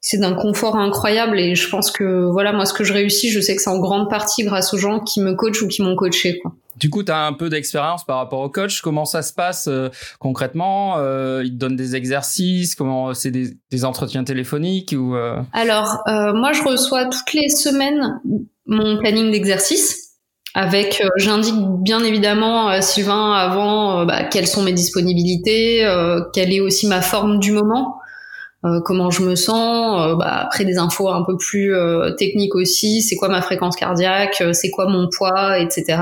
c'est 0.00 0.18
d'un 0.18 0.34
confort 0.34 0.76
incroyable 0.76 1.38
et 1.38 1.54
je 1.54 1.68
pense 1.68 1.90
que 1.90 2.24
voilà 2.30 2.52
moi 2.52 2.64
ce 2.64 2.72
que 2.72 2.84
je 2.84 2.92
réussis 2.92 3.30
je 3.30 3.40
sais 3.40 3.54
que 3.54 3.62
c'est 3.62 3.70
en 3.70 3.78
grande 3.78 4.08
partie 4.08 4.44
grâce 4.44 4.72
aux 4.72 4.78
gens 4.78 5.00
qui 5.00 5.20
me 5.20 5.34
coachent 5.34 5.62
ou 5.62 5.68
qui 5.68 5.82
m'ont 5.82 5.96
coaché 5.96 6.38
quoi. 6.38 6.52
Du 6.80 6.88
coup, 6.88 7.02
tu 7.02 7.12
as 7.12 7.26
un 7.26 7.34
peu 7.34 7.50
d'expérience 7.50 8.04
par 8.04 8.16
rapport 8.16 8.40
au 8.40 8.48
coach. 8.48 8.80
Comment 8.80 9.04
ça 9.04 9.20
se 9.20 9.34
passe 9.34 9.68
euh, 9.68 9.90
concrètement 10.18 10.94
euh, 10.96 11.42
Ils 11.44 11.50
te 11.50 11.56
donnent 11.56 11.76
des 11.76 11.94
exercices 11.94 12.74
Comment 12.74 13.12
c'est 13.12 13.30
des, 13.30 13.50
des, 13.70 13.84
entretiens 13.84 14.24
téléphoniques 14.24 14.94
ou 14.96 15.14
euh? 15.14 15.36
Alors, 15.52 15.98
euh, 16.08 16.32
moi, 16.32 16.52
je 16.52 16.62
reçois 16.62 17.04
toutes 17.04 17.34
les 17.34 17.50
semaines 17.50 18.20
mon 18.66 18.98
planning 18.98 19.30
d'exercice. 19.30 20.06
Avec, 20.54 21.00
j'indique 21.16 21.54
bien 21.82 22.02
évidemment 22.02 22.66
à 22.66 22.80
Sylvain 22.80 23.34
avant 23.34 24.04
bah, 24.04 24.24
quelles 24.24 24.48
sont 24.48 24.62
mes 24.62 24.72
disponibilités, 24.72 25.86
quelle 26.32 26.52
est 26.52 26.58
aussi 26.58 26.88
ma 26.88 27.02
forme 27.02 27.38
du 27.38 27.52
moment. 27.52 28.00
Euh, 28.66 28.80
comment 28.84 29.10
je 29.10 29.22
me 29.22 29.36
sens, 29.36 30.06
euh, 30.06 30.16
bah, 30.16 30.34
après 30.44 30.66
des 30.66 30.76
infos 30.76 31.08
un 31.08 31.24
peu 31.24 31.38
plus 31.38 31.74
euh, 31.74 32.10
techniques 32.10 32.54
aussi, 32.54 33.00
c'est 33.00 33.16
quoi 33.16 33.30
ma 33.30 33.40
fréquence 33.40 33.74
cardiaque, 33.74 34.42
c'est 34.52 34.68
quoi 34.68 34.86
mon 34.86 35.08
poids, 35.08 35.58
etc. 35.58 35.98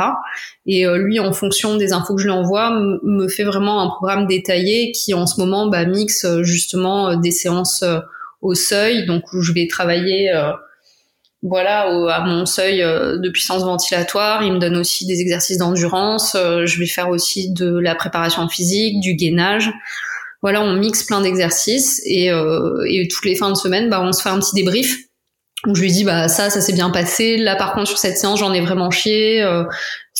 Et 0.66 0.84
lui, 0.96 1.18
en 1.18 1.32
fonction 1.32 1.76
des 1.76 1.92
infos 1.92 2.14
que 2.14 2.20
je 2.20 2.26
lui 2.26 2.32
envoie, 2.32 2.70
me 3.02 3.28
fait 3.28 3.44
vraiment 3.44 3.80
un 3.80 3.86
programme 3.86 4.26
détaillé 4.26 4.92
qui 4.92 5.14
en 5.14 5.26
ce 5.26 5.40
moment 5.40 5.68
bah, 5.68 5.86
mixe 5.86 6.26
justement 6.42 7.16
des 7.16 7.30
séances 7.30 7.84
au 8.42 8.54
seuil, 8.54 9.06
donc 9.06 9.32
où 9.32 9.40
je 9.40 9.52
vais 9.52 9.66
travailler 9.66 10.30
voilà 11.42 11.86
à 12.12 12.20
mon 12.20 12.44
seuil 12.44 12.80
de 12.80 13.30
puissance 13.30 13.62
ventilatoire. 13.62 14.42
Il 14.42 14.52
me 14.52 14.58
donne 14.58 14.76
aussi 14.76 15.06
des 15.06 15.22
exercices 15.22 15.56
d'endurance. 15.56 16.32
je 16.34 16.78
vais 16.78 16.86
faire 16.86 17.08
aussi 17.08 17.50
de 17.50 17.78
la 17.78 17.94
préparation 17.94 18.46
physique, 18.46 19.00
du 19.00 19.14
gainage. 19.14 19.72
Voilà, 20.42 20.62
on 20.62 20.75
mixe 20.75 21.02
plein 21.04 21.21
d'exercices 21.21 22.00
et, 22.04 22.26
et 22.26 23.09
toutes 23.09 23.25
les 23.25 23.35
fins 23.35 23.50
de 23.50 23.57
semaine, 23.57 23.90
bah, 23.90 24.00
on 24.02 24.12
se 24.12 24.23
fait 24.23 24.28
un 24.28 24.38
petit 24.38 24.54
débrief. 24.54 24.97
Où 25.66 25.75
je 25.75 25.83
lui 25.83 25.90
dis 25.90 26.04
bah 26.04 26.28
ça 26.28 26.50
ça 26.50 26.61
s'est 26.61 26.73
bien 26.73 26.90
passé. 26.90 27.37
Là 27.37 27.57
par 27.57 27.73
contre 27.73 27.88
sur 27.88 27.99
cette 27.99 28.16
séance 28.16 28.38
j'en 28.38 28.52
ai 28.52 28.61
vraiment 28.61 28.90
chié. 28.90 29.42
Euh, 29.42 29.64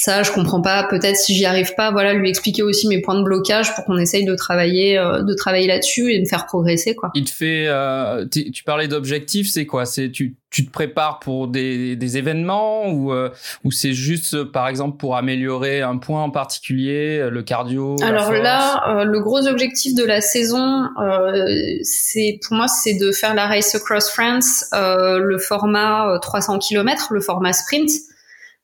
ça 0.01 0.23
je 0.23 0.33
comprends 0.33 0.63
pas. 0.63 0.85
Peut-être 0.85 1.17
si 1.17 1.35
j'y 1.35 1.47
arrive 1.47 1.75
pas 1.75 1.91
voilà 1.91 2.13
lui 2.15 2.29
expliquer 2.29 2.63
aussi 2.63 2.89
mes 2.89 3.01
points 3.01 3.19
de 3.19 3.25
blocage 3.25 3.75
pour 3.75 3.85
qu'on 3.85 3.99
essaye 3.99 4.25
de 4.25 4.35
travailler 4.35 4.99
euh, 4.99 5.23
de 5.23 5.35
travailler 5.35 5.67
là-dessus 5.67 6.13
et 6.13 6.19
de 6.19 6.23
me 6.23 6.29
faire 6.29 6.47
progresser 6.47 6.95
quoi. 6.95 7.11
Il 7.15 7.25
te 7.25 7.31
fait 7.31 7.67
euh, 7.69 8.27
tu 8.27 8.65
parlais 8.65 8.89
d'objectifs 8.89 9.49
c'est 9.51 9.67
quoi? 9.67 9.87
C'est 9.87 10.11
tu 10.11 10.37
tu 10.51 10.65
te 10.65 10.71
prépares 10.71 11.19
pour 11.19 11.47
des, 11.47 11.95
des 11.95 12.17
événements 12.17 12.89
ou 12.91 13.13
ou 13.65 13.71
c'est 13.71 13.93
juste 13.93 14.45
par 14.45 14.67
exemple 14.67 14.97
pour 14.97 15.15
améliorer 15.15 15.83
un 15.83 15.99
point 15.99 16.23
en 16.23 16.31
particulier 16.31 17.29
le 17.31 17.43
cardio 17.43 17.97
alors 18.03 18.33
là 18.33 19.05
le 19.05 19.21
gros 19.21 19.47
objectif 19.47 19.95
de 19.95 20.05
la 20.05 20.23
saison 20.23 20.89
c'est 21.83 22.41
pour 22.43 22.57
moi 22.57 22.67
c'est 22.67 22.95
de 22.95 23.13
faire 23.13 23.35
la 23.35 23.47
race 23.47 23.75
across 23.75 24.09
France 24.09 24.65
le 24.73 25.39
format 25.39 26.19
300 26.21 26.55
euh, 26.55 26.59
km, 26.59 27.13
le 27.13 27.21
format 27.21 27.53
sprint. 27.53 27.91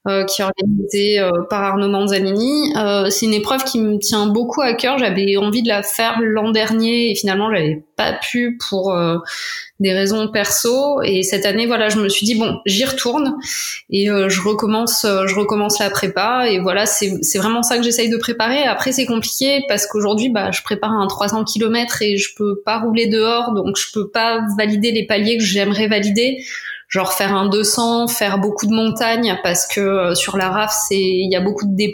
Euh, 0.06 0.24
qui 0.24 0.42
est 0.42 0.44
organisé 0.44 1.18
euh, 1.18 1.30
par 1.48 1.62
Arnaud 1.62 1.88
Manzanini. 1.88 2.74
c'est 3.08 3.24
une 3.24 3.32
épreuve 3.32 3.64
qui 3.64 3.80
me 3.80 3.98
tient 3.98 4.26
beaucoup 4.26 4.60
à 4.60 4.74
cœur. 4.74 4.98
J'avais 4.98 5.36
envie 5.38 5.62
de 5.62 5.68
la 5.68 5.82
faire 5.82 6.18
l'an 6.20 6.50
dernier 6.50 7.10
et 7.10 7.14
finalement 7.14 7.50
j'avais 7.50 7.82
pas 7.96 8.12
pu 8.12 8.58
pour 8.68 8.92
des 9.80 9.92
raisons 9.92 10.28
perso. 10.28 11.02
Et 11.02 11.22
cette 11.22 11.46
année, 11.46 11.66
voilà, 11.66 11.88
je 11.88 11.98
me 11.98 12.08
suis 12.08 12.26
dit 12.26 12.36
bon, 12.36 12.58
j'y 12.66 12.84
retourne 12.84 13.36
et 13.90 14.10
euh, 14.10 14.28
je 14.28 14.40
recommence, 14.40 15.04
euh, 15.04 15.26
je 15.26 15.34
recommence 15.34 15.78
la 15.78 15.90
prépa. 15.90 16.48
Et 16.48 16.60
voilà, 16.60 16.86
c'est 16.86 17.22
c'est 17.22 17.38
vraiment 17.38 17.62
ça 17.62 17.76
que 17.76 17.82
j'essaye 17.82 18.08
de 18.08 18.16
préparer. 18.16 18.62
Après, 18.64 18.92
c'est 18.92 19.06
compliqué 19.06 19.62
parce 19.68 19.86
qu'aujourd'hui, 19.86 20.28
bah, 20.28 20.50
je 20.50 20.62
prépare 20.62 20.92
un 20.92 21.06
300 21.06 21.44
km 21.44 22.02
et 22.02 22.16
je 22.16 22.34
peux 22.36 22.60
pas 22.64 22.78
rouler 22.78 23.06
dehors, 23.06 23.52
donc 23.52 23.76
je 23.76 23.92
peux 23.92 24.08
pas 24.08 24.40
valider 24.56 24.92
les 24.92 25.06
paliers 25.06 25.38
que 25.38 25.44
j'aimerais 25.44 25.88
valider 25.88 26.44
genre 26.94 27.12
faire 27.12 27.34
un 27.34 27.48
200, 27.48 28.06
faire 28.06 28.38
beaucoup 28.38 28.66
de 28.66 28.72
montagnes 28.72 29.36
parce 29.42 29.66
que 29.66 29.80
euh, 29.80 30.14
sur 30.14 30.36
la 30.36 30.48
RAF 30.48 30.72
c'est 30.86 30.94
il 30.94 31.28
y 31.28 31.34
a 31.34 31.40
beaucoup 31.40 31.66
de 31.66 31.74
D+. 31.74 31.90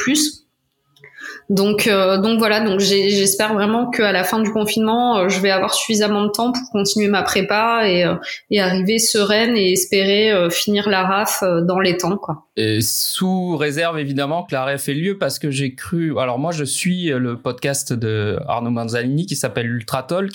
Donc, 1.51 1.89
euh, 1.89 2.17
donc 2.19 2.39
voilà, 2.39 2.61
donc 2.61 2.79
j'espère 2.79 3.55
vraiment 3.55 3.91
qu'à 3.91 4.13
la 4.13 4.23
fin 4.23 4.39
du 4.41 4.53
confinement, 4.53 5.19
euh, 5.19 5.29
je 5.29 5.41
vais 5.41 5.51
avoir 5.51 5.75
suffisamment 5.75 6.23
de 6.23 6.31
temps 6.31 6.53
pour 6.53 6.63
continuer 6.71 7.09
ma 7.09 7.25
prépa 7.25 7.89
et, 7.89 8.05
euh, 8.05 8.15
et 8.51 8.61
arriver 8.61 9.01
sereine 9.01 9.57
et 9.57 9.73
espérer 9.73 10.49
finir 10.51 10.89
la 10.89 11.03
RAF 11.03 11.43
dans 11.67 11.81
les 11.81 11.97
temps, 11.97 12.17
quoi. 12.17 12.47
Et 12.57 12.81
sous 12.81 13.57
réserve 13.57 13.99
évidemment 13.99 14.45
que 14.45 14.55
la 14.55 14.65
RAF 14.65 14.89
ait 14.89 14.95
lieu, 14.95 15.19
parce 15.19 15.41
que 15.41 15.51
j'ai 15.51 15.75
cru. 15.75 16.17
Alors 16.21 16.39
moi, 16.39 16.53
je 16.53 16.63
suis 16.63 17.07
le 17.07 17.37
podcast 17.37 17.93
de 17.93 18.39
Arnaud 18.47 18.71
Manzalini 18.71 19.27
qui 19.27 19.35
s'appelle 19.35 19.67
Ultra 19.67 20.05
Talk, 20.05 20.31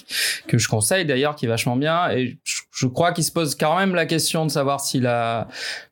que 0.47 0.57
je 0.57 0.67
conseille 0.67 1.05
d'ailleurs, 1.05 1.35
qui 1.35 1.45
est 1.45 1.49
vachement 1.49 1.77
bien, 1.77 2.09
et 2.09 2.37
je, 2.73 2.87
crois 2.87 3.13
qu'il 3.13 3.23
se 3.23 3.31
pose 3.31 3.55
quand 3.55 3.77
même 3.77 3.95
la 3.95 4.05
question 4.05 4.45
de 4.45 4.51
savoir 4.51 4.81
si 4.81 4.99
la 4.99 5.41
euh, 5.41 5.43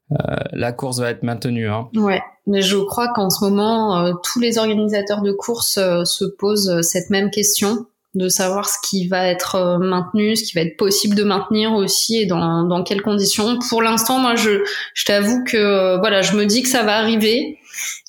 la 0.10 0.72
course 0.72 1.00
va 1.00 1.10
être 1.10 1.24
maintenue. 1.24 1.70
Hein. 1.70 1.90
Ouais, 1.96 2.22
mais 2.46 2.62
je 2.62 2.78
crois 2.78 3.10
qu'en 3.14 3.30
ce 3.30 3.44
moment, 3.44 3.98
euh, 3.98 4.14
tous 4.24 4.40
les 4.40 4.58
organisateurs 4.58 5.22
de 5.22 5.32
course 5.32 5.78
euh, 5.78 6.04
se 6.04 6.26
posent 6.26 6.82
cette 6.82 7.10
même 7.10 7.32
question 7.32 7.86
de 8.16 8.30
savoir 8.30 8.70
ce 8.70 8.78
qui 8.88 9.08
va 9.08 9.28
être 9.28 9.80
maintenu, 9.82 10.36
ce 10.36 10.44
qui 10.44 10.54
va 10.54 10.62
être 10.62 10.78
possible 10.78 11.16
de 11.16 11.24
maintenir 11.24 11.74
aussi 11.74 12.20
et 12.20 12.28
dans, 12.28 12.64
dans 12.64 12.84
quelles 12.84 13.02
conditions. 13.02 13.58
Pour 13.70 13.82
l'instant, 13.82 14.20
moi, 14.20 14.36
je, 14.36 14.64
je 14.94 15.06
t'avoue 15.06 15.44
que 15.44 15.98
voilà, 15.98 16.22
je 16.22 16.36
me 16.36 16.46
dis 16.46 16.62
que 16.62 16.70
ça 16.70 16.84
va 16.84 16.98
arriver 16.98 17.58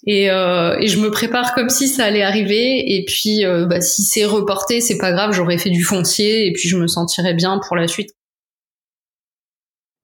et, 0.06 0.30
euh, 0.30 0.76
et 0.78 0.88
je 0.88 1.00
me 1.00 1.10
prépare 1.10 1.54
comme 1.54 1.70
si 1.70 1.88
ça 1.88 2.04
allait 2.04 2.22
arriver. 2.22 2.94
Et 2.94 3.06
puis, 3.06 3.44
bah, 3.66 3.80
si 3.80 4.02
c'est 4.02 4.26
reporté, 4.26 4.82
c'est 4.82 4.98
pas 4.98 5.10
grave, 5.10 5.32
j'aurais 5.32 5.56
fait 5.56 5.70
du 5.70 5.82
foncier 5.82 6.48
et 6.48 6.52
puis 6.52 6.68
je 6.68 6.76
me 6.76 6.86
sentirais 6.86 7.32
bien 7.32 7.58
pour 7.66 7.74
la 7.74 7.88
suite. 7.88 8.10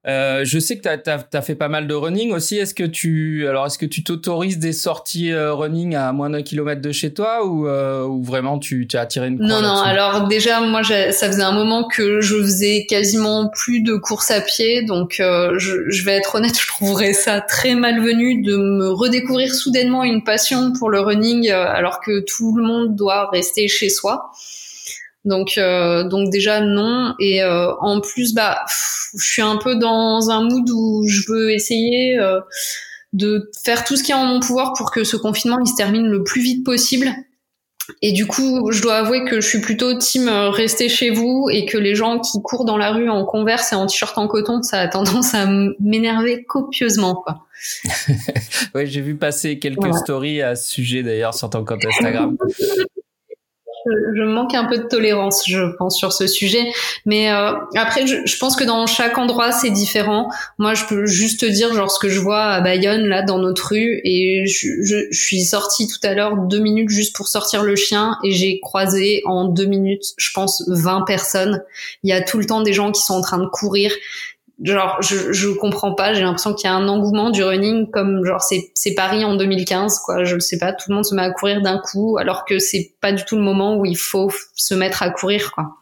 Euh, 0.06 0.46
je 0.46 0.58
sais 0.58 0.78
que 0.78 0.88
tu 0.96 1.10
as, 1.36 1.42
fait 1.42 1.54
pas 1.54 1.68
mal 1.68 1.86
de 1.86 1.92
running 1.92 2.32
aussi. 2.32 2.56
Est-ce 2.56 2.72
que 2.72 2.84
tu 2.84 3.46
alors 3.46 3.66
est-ce 3.66 3.76
que 3.76 3.84
tu 3.84 4.02
t'autorises 4.02 4.58
des 4.58 4.72
sorties 4.72 5.30
euh, 5.30 5.52
running 5.52 5.94
à 5.94 6.10
moins 6.12 6.30
d'un 6.30 6.40
kilomètre 6.40 6.80
de 6.80 6.90
chez 6.90 7.12
toi 7.12 7.44
ou, 7.44 7.68
euh, 7.68 8.06
ou 8.06 8.22
vraiment 8.22 8.58
tu 8.58 8.88
as 8.94 9.00
attiré 9.00 9.28
une 9.28 9.36
Non 9.36 9.60
non. 9.60 9.76
Alors 9.76 10.26
déjà 10.26 10.60
moi 10.60 10.82
ça 10.84 11.26
faisait 11.26 11.42
un 11.42 11.52
moment 11.52 11.86
que 11.86 12.22
je 12.22 12.36
faisais 12.36 12.86
quasiment 12.88 13.48
plus 13.48 13.82
de 13.82 13.96
course 13.96 14.30
à 14.30 14.40
pied, 14.40 14.84
donc 14.84 15.16
je, 15.18 15.84
je, 15.88 16.04
vais 16.04 16.12
être 16.12 16.36
honnête, 16.36 16.58
je 16.60 16.66
trouverais 16.66 17.12
ça 17.12 17.42
très 17.42 17.74
malvenu 17.74 18.40
de 18.40 18.56
me 18.56 18.88
redécouvrir 18.88 19.54
soudainement 19.54 20.02
une 20.02 20.24
passion 20.24 20.72
pour 20.78 20.88
le 20.88 21.00
running 21.00 21.50
alors 21.50 22.00
que 22.00 22.20
tout 22.20 22.56
le 22.56 22.62
monde 22.62 22.96
doit 22.96 23.28
rester 23.30 23.68
chez 23.68 23.90
soi. 23.90 24.30
Donc, 25.24 25.58
euh, 25.58 26.04
donc 26.04 26.30
déjà 26.30 26.60
non. 26.60 27.14
Et 27.18 27.42
euh, 27.42 27.72
en 27.80 28.00
plus, 28.00 28.34
bah, 28.34 28.64
je 29.18 29.24
suis 29.24 29.42
un 29.42 29.56
peu 29.56 29.76
dans 29.76 30.30
un 30.30 30.42
mood 30.42 30.68
où 30.70 31.06
je 31.06 31.30
veux 31.30 31.50
essayer 31.52 32.18
euh, 32.18 32.40
de 33.12 33.50
faire 33.62 33.84
tout 33.84 33.96
ce 33.96 34.02
qui 34.02 34.12
est 34.12 34.14
en 34.14 34.26
mon 34.26 34.40
pouvoir 34.40 34.72
pour 34.76 34.90
que 34.90 35.04
ce 35.04 35.16
confinement 35.16 35.58
il 35.60 35.68
se 35.68 35.76
termine 35.76 36.06
le 36.06 36.22
plus 36.22 36.40
vite 36.40 36.64
possible. 36.64 37.08
Et 38.02 38.12
du 38.12 38.24
coup, 38.24 38.70
je 38.70 38.82
dois 38.82 38.98
avouer 38.98 39.24
que 39.24 39.40
je 39.40 39.48
suis 39.48 39.60
plutôt 39.60 39.98
team 39.98 40.28
rester 40.28 40.88
chez 40.88 41.10
vous 41.10 41.48
et 41.50 41.66
que 41.66 41.76
les 41.76 41.96
gens 41.96 42.20
qui 42.20 42.40
courent 42.40 42.64
dans 42.64 42.76
la 42.76 42.92
rue 42.92 43.10
en 43.10 43.24
converse 43.24 43.72
et 43.72 43.74
en 43.74 43.86
t-shirt 43.86 44.16
en 44.16 44.28
coton, 44.28 44.62
ça 44.62 44.78
a 44.78 44.86
tendance 44.86 45.34
à 45.34 45.46
m'énerver 45.80 46.44
copieusement, 46.44 47.16
quoi. 47.16 47.46
oui, 48.76 48.86
j'ai 48.86 49.00
vu 49.00 49.16
passer 49.16 49.58
quelques 49.58 49.92
stories 49.96 50.40
à 50.40 50.54
ce 50.54 50.70
sujet 50.70 51.02
d'ailleurs 51.02 51.34
sur 51.34 51.50
ton 51.50 51.64
compte 51.64 51.84
Instagram. 51.84 52.36
je, 53.86 54.22
manque 54.22 54.54
un 54.54 54.64
peu 54.64 54.78
de 54.78 54.82
tolérance, 54.84 55.44
je 55.46 55.74
pense, 55.76 55.96
sur 55.96 56.12
ce 56.12 56.26
sujet. 56.26 56.70
Mais 57.06 57.30
euh, 57.30 57.52
après, 57.76 58.06
je, 58.06 58.16
je, 58.24 58.38
pense 58.38 58.56
que 58.56 58.64
dans 58.64 58.86
chaque 58.86 59.16
endroit, 59.18 59.52
c'est 59.52 59.70
différent. 59.70 60.28
Moi, 60.58 60.74
je 60.74 60.84
peux 60.84 61.06
juste 61.06 61.40
te 61.40 61.46
dire, 61.46 61.72
genre, 61.74 61.90
ce 61.90 61.98
que 61.98 62.08
je 62.08 62.20
vois 62.20 62.44
à 62.44 62.60
Bayonne, 62.60 63.06
là, 63.06 63.22
dans 63.22 63.38
notre 63.38 63.68
rue, 63.70 64.00
et 64.04 64.46
je, 64.46 64.68
je, 64.82 64.96
suis 65.12 65.42
sortie 65.42 65.86
tout 65.86 66.06
à 66.06 66.14
l'heure 66.14 66.36
deux 66.36 66.60
minutes 66.60 66.90
juste 66.90 67.14
pour 67.14 67.28
sortir 67.28 67.62
le 67.62 67.76
chien, 67.76 68.16
et 68.24 68.32
j'ai 68.32 68.60
croisé 68.60 69.22
en 69.24 69.46
deux 69.46 69.66
minutes, 69.66 70.04
je 70.16 70.30
pense, 70.32 70.62
20 70.68 71.02
personnes. 71.02 71.62
Il 72.02 72.10
y 72.10 72.12
a 72.12 72.20
tout 72.20 72.38
le 72.38 72.46
temps 72.46 72.62
des 72.62 72.72
gens 72.72 72.92
qui 72.92 73.02
sont 73.02 73.14
en 73.14 73.20
train 73.20 73.38
de 73.38 73.46
courir 73.46 73.92
genre 74.62 74.98
je 75.00 75.32
je 75.32 75.48
comprends 75.48 75.94
pas 75.94 76.12
j'ai 76.12 76.22
l'impression 76.22 76.54
qu'il 76.54 76.68
y 76.68 76.72
a 76.72 76.76
un 76.76 76.88
engouement 76.88 77.30
du 77.30 77.42
running 77.42 77.90
comme 77.90 78.24
genre 78.24 78.42
c'est 78.42 78.70
c'est 78.74 78.94
Paris 78.94 79.24
en 79.24 79.36
2015 79.36 80.00
quoi. 80.00 80.24
Je 80.24 80.38
sais 80.38 80.58
pas 80.58 80.72
tout 80.72 80.90
le 80.90 80.96
monde 80.96 81.04
se 81.04 81.14
met 81.14 81.22
à 81.22 81.30
courir 81.30 81.62
d'un 81.62 81.78
coup 81.78 82.18
alors 82.18 82.44
que 82.44 82.58
c'est 82.58 82.94
pas 83.00 83.12
du 83.12 83.24
tout 83.24 83.36
le 83.36 83.42
moment 83.42 83.76
où 83.76 83.86
il 83.86 83.96
faut 83.96 84.30
se 84.54 84.74
mettre 84.74 85.02
à 85.02 85.10
courir 85.10 85.52
quoi 85.52 85.79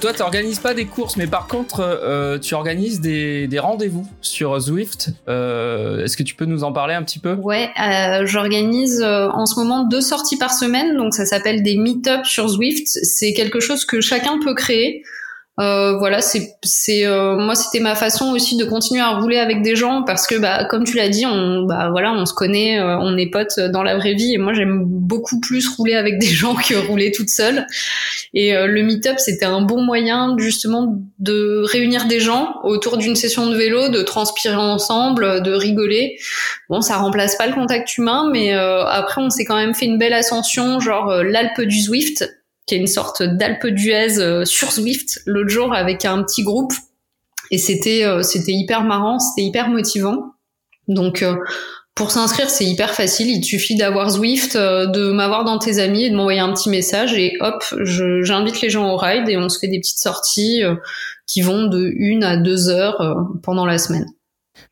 toi, 0.00 0.12
tu 0.12 0.22
organises 0.22 0.58
pas 0.58 0.74
des 0.74 0.86
courses, 0.86 1.16
mais 1.16 1.26
par 1.26 1.46
contre, 1.46 1.80
euh, 1.80 2.38
tu 2.38 2.54
organises 2.54 3.00
des, 3.00 3.46
des 3.46 3.58
rendez-vous 3.58 4.06
sur 4.22 4.58
Zwift. 4.58 5.10
Euh, 5.28 6.02
Est-ce 6.04 6.16
que 6.16 6.22
tu 6.22 6.34
peux 6.34 6.46
nous 6.46 6.64
en 6.64 6.72
parler 6.72 6.94
un 6.94 7.02
petit 7.02 7.18
peu? 7.18 7.34
Ouais, 7.34 7.70
euh, 7.80 8.26
j'organise 8.26 9.02
euh, 9.02 9.28
en 9.28 9.46
ce 9.46 9.58
moment 9.60 9.84
deux 9.84 10.00
sorties 10.00 10.38
par 10.38 10.52
semaine, 10.52 10.96
donc 10.96 11.14
ça 11.14 11.26
s'appelle 11.26 11.62
des 11.62 11.76
meet-up 11.76 12.24
sur 12.24 12.48
Zwift. 12.48 12.86
C'est 12.88 13.34
quelque 13.34 13.60
chose 13.60 13.84
que 13.84 14.00
chacun 14.00 14.38
peut 14.42 14.54
créer. 14.54 15.02
Euh, 15.58 15.98
voilà, 15.98 16.20
c'est 16.22 17.06
euh, 17.06 17.36
moi 17.36 17.54
c'était 17.54 17.80
ma 17.80 17.94
façon 17.94 18.32
aussi 18.32 18.56
de 18.56 18.64
continuer 18.64 19.02
à 19.02 19.18
rouler 19.18 19.36
avec 19.36 19.60
des 19.60 19.76
gens 19.76 20.04
parce 20.04 20.26
que 20.26 20.36
bah 20.36 20.64
comme 20.64 20.84
tu 20.84 20.96
l'as 20.96 21.10
dit, 21.10 21.26
on 21.26 21.66
bah 21.66 21.90
voilà, 21.90 22.14
on 22.14 22.24
se 22.24 22.32
connaît, 22.32 22.80
on 22.80 23.18
est 23.18 23.28
potes 23.28 23.60
dans 23.60 23.82
la 23.82 23.98
vraie 23.98 24.14
vie 24.14 24.32
et 24.32 24.38
moi 24.38 24.54
j'aime 24.54 24.84
beaucoup 24.86 25.38
plus 25.38 25.68
rouler 25.68 25.96
avec 25.96 26.18
des 26.18 26.26
gens 26.28 26.54
que 26.54 26.74
rouler 26.86 27.12
toute 27.12 27.28
seule. 27.28 27.66
Et 28.32 28.52
le 28.52 28.82
meet-up 28.82 29.18
c'était 29.18 29.44
un 29.44 29.60
bon 29.60 29.82
moyen 29.82 30.36
justement 30.38 31.02
de 31.18 31.64
réunir 31.64 32.06
des 32.06 32.20
gens 32.20 32.54
autour 32.62 32.96
d'une 32.96 33.16
session 33.16 33.48
de 33.48 33.56
vélo, 33.56 33.88
de 33.88 34.02
transpirer 34.02 34.54
ensemble, 34.54 35.42
de 35.42 35.52
rigoler. 35.52 36.16
Bon, 36.68 36.80
ça 36.80 36.98
remplace 36.98 37.36
pas 37.36 37.48
le 37.48 37.54
contact 37.54 37.98
humain, 37.98 38.30
mais 38.32 38.52
après 38.52 39.20
on 39.20 39.30
s'est 39.30 39.44
quand 39.44 39.56
même 39.56 39.74
fait 39.74 39.86
une 39.86 39.98
belle 39.98 40.12
ascension, 40.12 40.78
genre 40.78 41.24
l'Alpe 41.24 41.62
du 41.62 41.80
Zwift 41.80 42.24
qui 42.70 42.76
est 42.76 42.78
une 42.78 42.86
sorte 42.86 43.24
d'Alpe 43.24 43.66
d'Huez 43.66 44.20
euh, 44.20 44.44
sur 44.44 44.70
Swift 44.70 45.22
l'autre 45.26 45.50
jour 45.50 45.74
avec 45.74 46.04
un 46.04 46.22
petit 46.22 46.44
groupe 46.44 46.72
et 47.50 47.58
c'était 47.58 48.04
euh, 48.04 48.22
c'était 48.22 48.52
hyper 48.52 48.84
marrant, 48.84 49.18
c'était 49.18 49.42
hyper 49.42 49.68
motivant. 49.68 50.34
Donc 50.86 51.24
euh, 51.24 51.34
Pour 52.00 52.12
s'inscrire, 52.12 52.48
c'est 52.48 52.64
hyper 52.64 52.94
facile. 52.94 53.28
Il 53.28 53.44
suffit 53.44 53.76
d'avoir 53.76 54.08
Zwift, 54.08 54.56
de 54.56 55.12
m'avoir 55.12 55.44
dans 55.44 55.58
tes 55.58 55.80
amis 55.80 56.04
et 56.04 56.08
de 56.08 56.16
m'envoyer 56.16 56.40
un 56.40 56.50
petit 56.50 56.70
message 56.70 57.12
et 57.12 57.36
hop, 57.40 57.62
j'invite 57.82 58.62
les 58.62 58.70
gens 58.70 58.90
au 58.90 58.96
ride 58.96 59.28
et 59.28 59.36
on 59.36 59.50
se 59.50 59.58
fait 59.58 59.68
des 59.68 59.78
petites 59.78 59.98
sorties 59.98 60.62
qui 61.26 61.42
vont 61.42 61.66
de 61.66 61.92
une 61.94 62.24
à 62.24 62.38
deux 62.38 62.70
heures 62.70 63.28
pendant 63.42 63.66
la 63.66 63.76
semaine. 63.76 64.06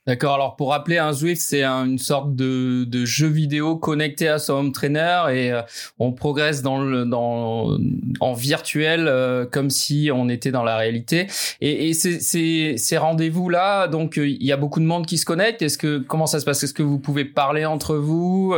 D'accord. 0.06 0.34
Alors 0.34 0.56
pour 0.56 0.70
rappeler, 0.70 0.98
un 0.98 1.12
Zwift, 1.12 1.42
c'est 1.42 1.64
une 1.64 1.98
sorte 1.98 2.34
de, 2.34 2.84
de, 2.84 3.04
jeu 3.04 3.26
vidéo 3.26 3.76
connecté 3.76 4.28
à 4.28 4.38
son 4.38 4.54
home 4.54 4.72
trainer 4.72 5.24
et 5.30 5.52
euh, 5.52 5.62
on 5.98 6.12
progresse 6.12 6.62
dans 6.62 6.82
le 6.82 7.04
dans 7.04 7.78
en 8.20 8.32
virtuel 8.32 9.06
euh, 9.06 9.44
comme 9.44 9.70
si 9.70 10.10
on 10.12 10.28
était 10.28 10.50
dans 10.50 10.64
la 10.64 10.76
réalité. 10.76 11.26
Et, 11.60 11.88
et 11.88 11.94
ces, 11.94 12.20
ces, 12.20 12.76
ces 12.78 12.96
rendez-vous 12.96 13.48
là, 13.48 13.86
donc 13.86 14.18
euh, 14.18 14.28
il 14.28 14.44
y 14.44 14.52
a 14.52 14.56
beaucoup 14.56 14.80
de 14.80 14.86
monde 14.86 15.06
qui 15.06 15.18
se 15.18 15.26
connecte. 15.26 15.62
Est-ce 15.62 15.78
que 15.78 15.98
comment 15.98 16.26
ça 16.26 16.40
se 16.40 16.44
passe? 16.44 16.62
Est-ce 16.62 16.74
que 16.74 16.82
vous 16.82 16.98
pouvez 16.98 17.24
parler 17.24 17.64
entre 17.64 17.96
vous? 17.96 18.54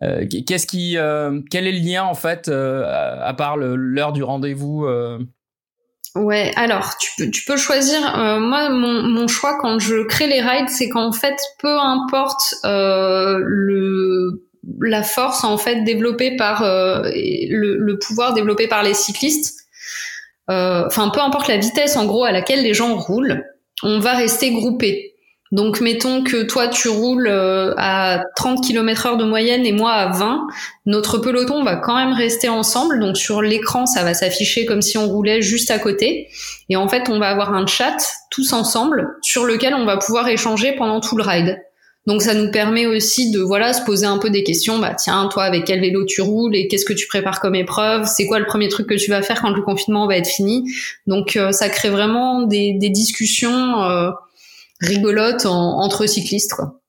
Qu'est-ce 0.00 0.66
qui 0.66 0.96
quel 1.50 1.66
est 1.66 1.72
le 1.72 1.78
lien 1.78 2.04
en 2.04 2.14
fait 2.14 2.48
à 2.48 3.34
part 3.34 3.56
l'heure 3.56 4.12
du 4.12 4.22
rendez-vous 4.22 4.86
Ouais, 6.14 6.52
alors 6.56 6.98
tu 6.98 7.10
peux, 7.16 7.30
tu 7.30 7.44
peux 7.44 7.56
choisir. 7.56 8.18
Euh, 8.18 8.38
moi, 8.38 8.68
mon, 8.68 9.26
choix 9.28 9.56
quand 9.58 9.78
je 9.78 10.04
crée 10.04 10.26
les 10.26 10.42
rides, 10.42 10.68
c'est 10.68 10.90
qu'en 10.90 11.12
fait, 11.12 11.36
peu 11.58 11.78
importe 11.78 12.54
euh, 12.64 13.38
le 13.42 14.44
la 14.80 15.02
force 15.02 15.42
en 15.42 15.58
fait 15.58 15.82
développée 15.82 16.36
par 16.36 16.62
euh, 16.62 17.10
le, 17.14 17.98
pouvoir 17.98 18.32
développé 18.34 18.68
par 18.68 18.82
les 18.82 18.94
cyclistes. 18.94 19.60
Enfin, 20.48 21.08
peu 21.08 21.20
importe 21.20 21.48
la 21.48 21.56
vitesse 21.56 21.96
en 21.96 22.04
gros 22.04 22.24
à 22.24 22.32
laquelle 22.32 22.62
les 22.62 22.74
gens 22.74 22.94
roulent, 22.94 23.42
on 23.82 24.00
va 24.00 24.12
rester 24.12 24.50
groupés. 24.52 25.11
Donc 25.52 25.82
mettons 25.82 26.24
que 26.24 26.42
toi 26.42 26.66
tu 26.66 26.88
roules 26.88 27.28
euh, 27.28 27.74
à 27.76 28.24
30 28.36 28.64
km 28.64 29.06
heure 29.06 29.16
de 29.18 29.24
moyenne 29.24 29.66
et 29.66 29.72
moi 29.72 29.92
à 29.92 30.10
20, 30.10 30.46
notre 30.86 31.18
peloton 31.18 31.62
va 31.62 31.76
quand 31.76 31.94
même 31.94 32.14
rester 32.14 32.48
ensemble. 32.48 32.98
Donc 32.98 33.18
sur 33.18 33.42
l'écran, 33.42 33.84
ça 33.84 34.02
va 34.02 34.14
s'afficher 34.14 34.64
comme 34.64 34.80
si 34.80 34.96
on 34.96 35.06
roulait 35.06 35.42
juste 35.42 35.70
à 35.70 35.78
côté. 35.78 36.28
Et 36.70 36.76
en 36.76 36.88
fait, 36.88 37.10
on 37.10 37.18
va 37.18 37.28
avoir 37.28 37.52
un 37.52 37.66
chat 37.66 37.98
tous 38.30 38.54
ensemble 38.54 39.10
sur 39.20 39.44
lequel 39.44 39.74
on 39.74 39.84
va 39.84 39.98
pouvoir 39.98 40.26
échanger 40.28 40.72
pendant 40.72 41.00
tout 41.00 41.18
le 41.18 41.22
ride. 41.22 41.58
Donc 42.06 42.22
ça 42.22 42.34
nous 42.34 42.50
permet 42.50 42.86
aussi 42.86 43.30
de 43.30 43.40
voilà 43.40 43.72
se 43.74 43.84
poser 43.84 44.06
un 44.06 44.18
peu 44.18 44.30
des 44.30 44.42
questions. 44.42 44.78
Bah 44.78 44.94
tiens, 44.94 45.28
toi 45.30 45.44
avec 45.44 45.66
quel 45.66 45.80
vélo 45.80 46.04
tu 46.06 46.22
roules 46.22 46.56
et 46.56 46.66
qu'est-ce 46.66 46.86
que 46.86 46.94
tu 46.94 47.06
prépares 47.06 47.40
comme 47.40 47.54
épreuve? 47.54 48.06
C'est 48.06 48.26
quoi 48.26 48.38
le 48.38 48.46
premier 48.46 48.68
truc 48.68 48.88
que 48.88 48.94
tu 48.94 49.10
vas 49.10 49.20
faire 49.22 49.40
quand 49.42 49.50
le 49.50 49.62
confinement 49.62 50.06
va 50.08 50.16
être 50.16 50.26
fini? 50.26 50.72
Donc 51.06 51.36
euh, 51.36 51.52
ça 51.52 51.68
crée 51.68 51.90
vraiment 51.90 52.42
des, 52.42 52.72
des 52.72 52.88
discussions. 52.88 53.82
Euh, 53.84 54.10
rigolote 54.82 55.46
entre 55.46 56.06
cyclistes. 56.06 56.54
Quoi. 56.54 56.82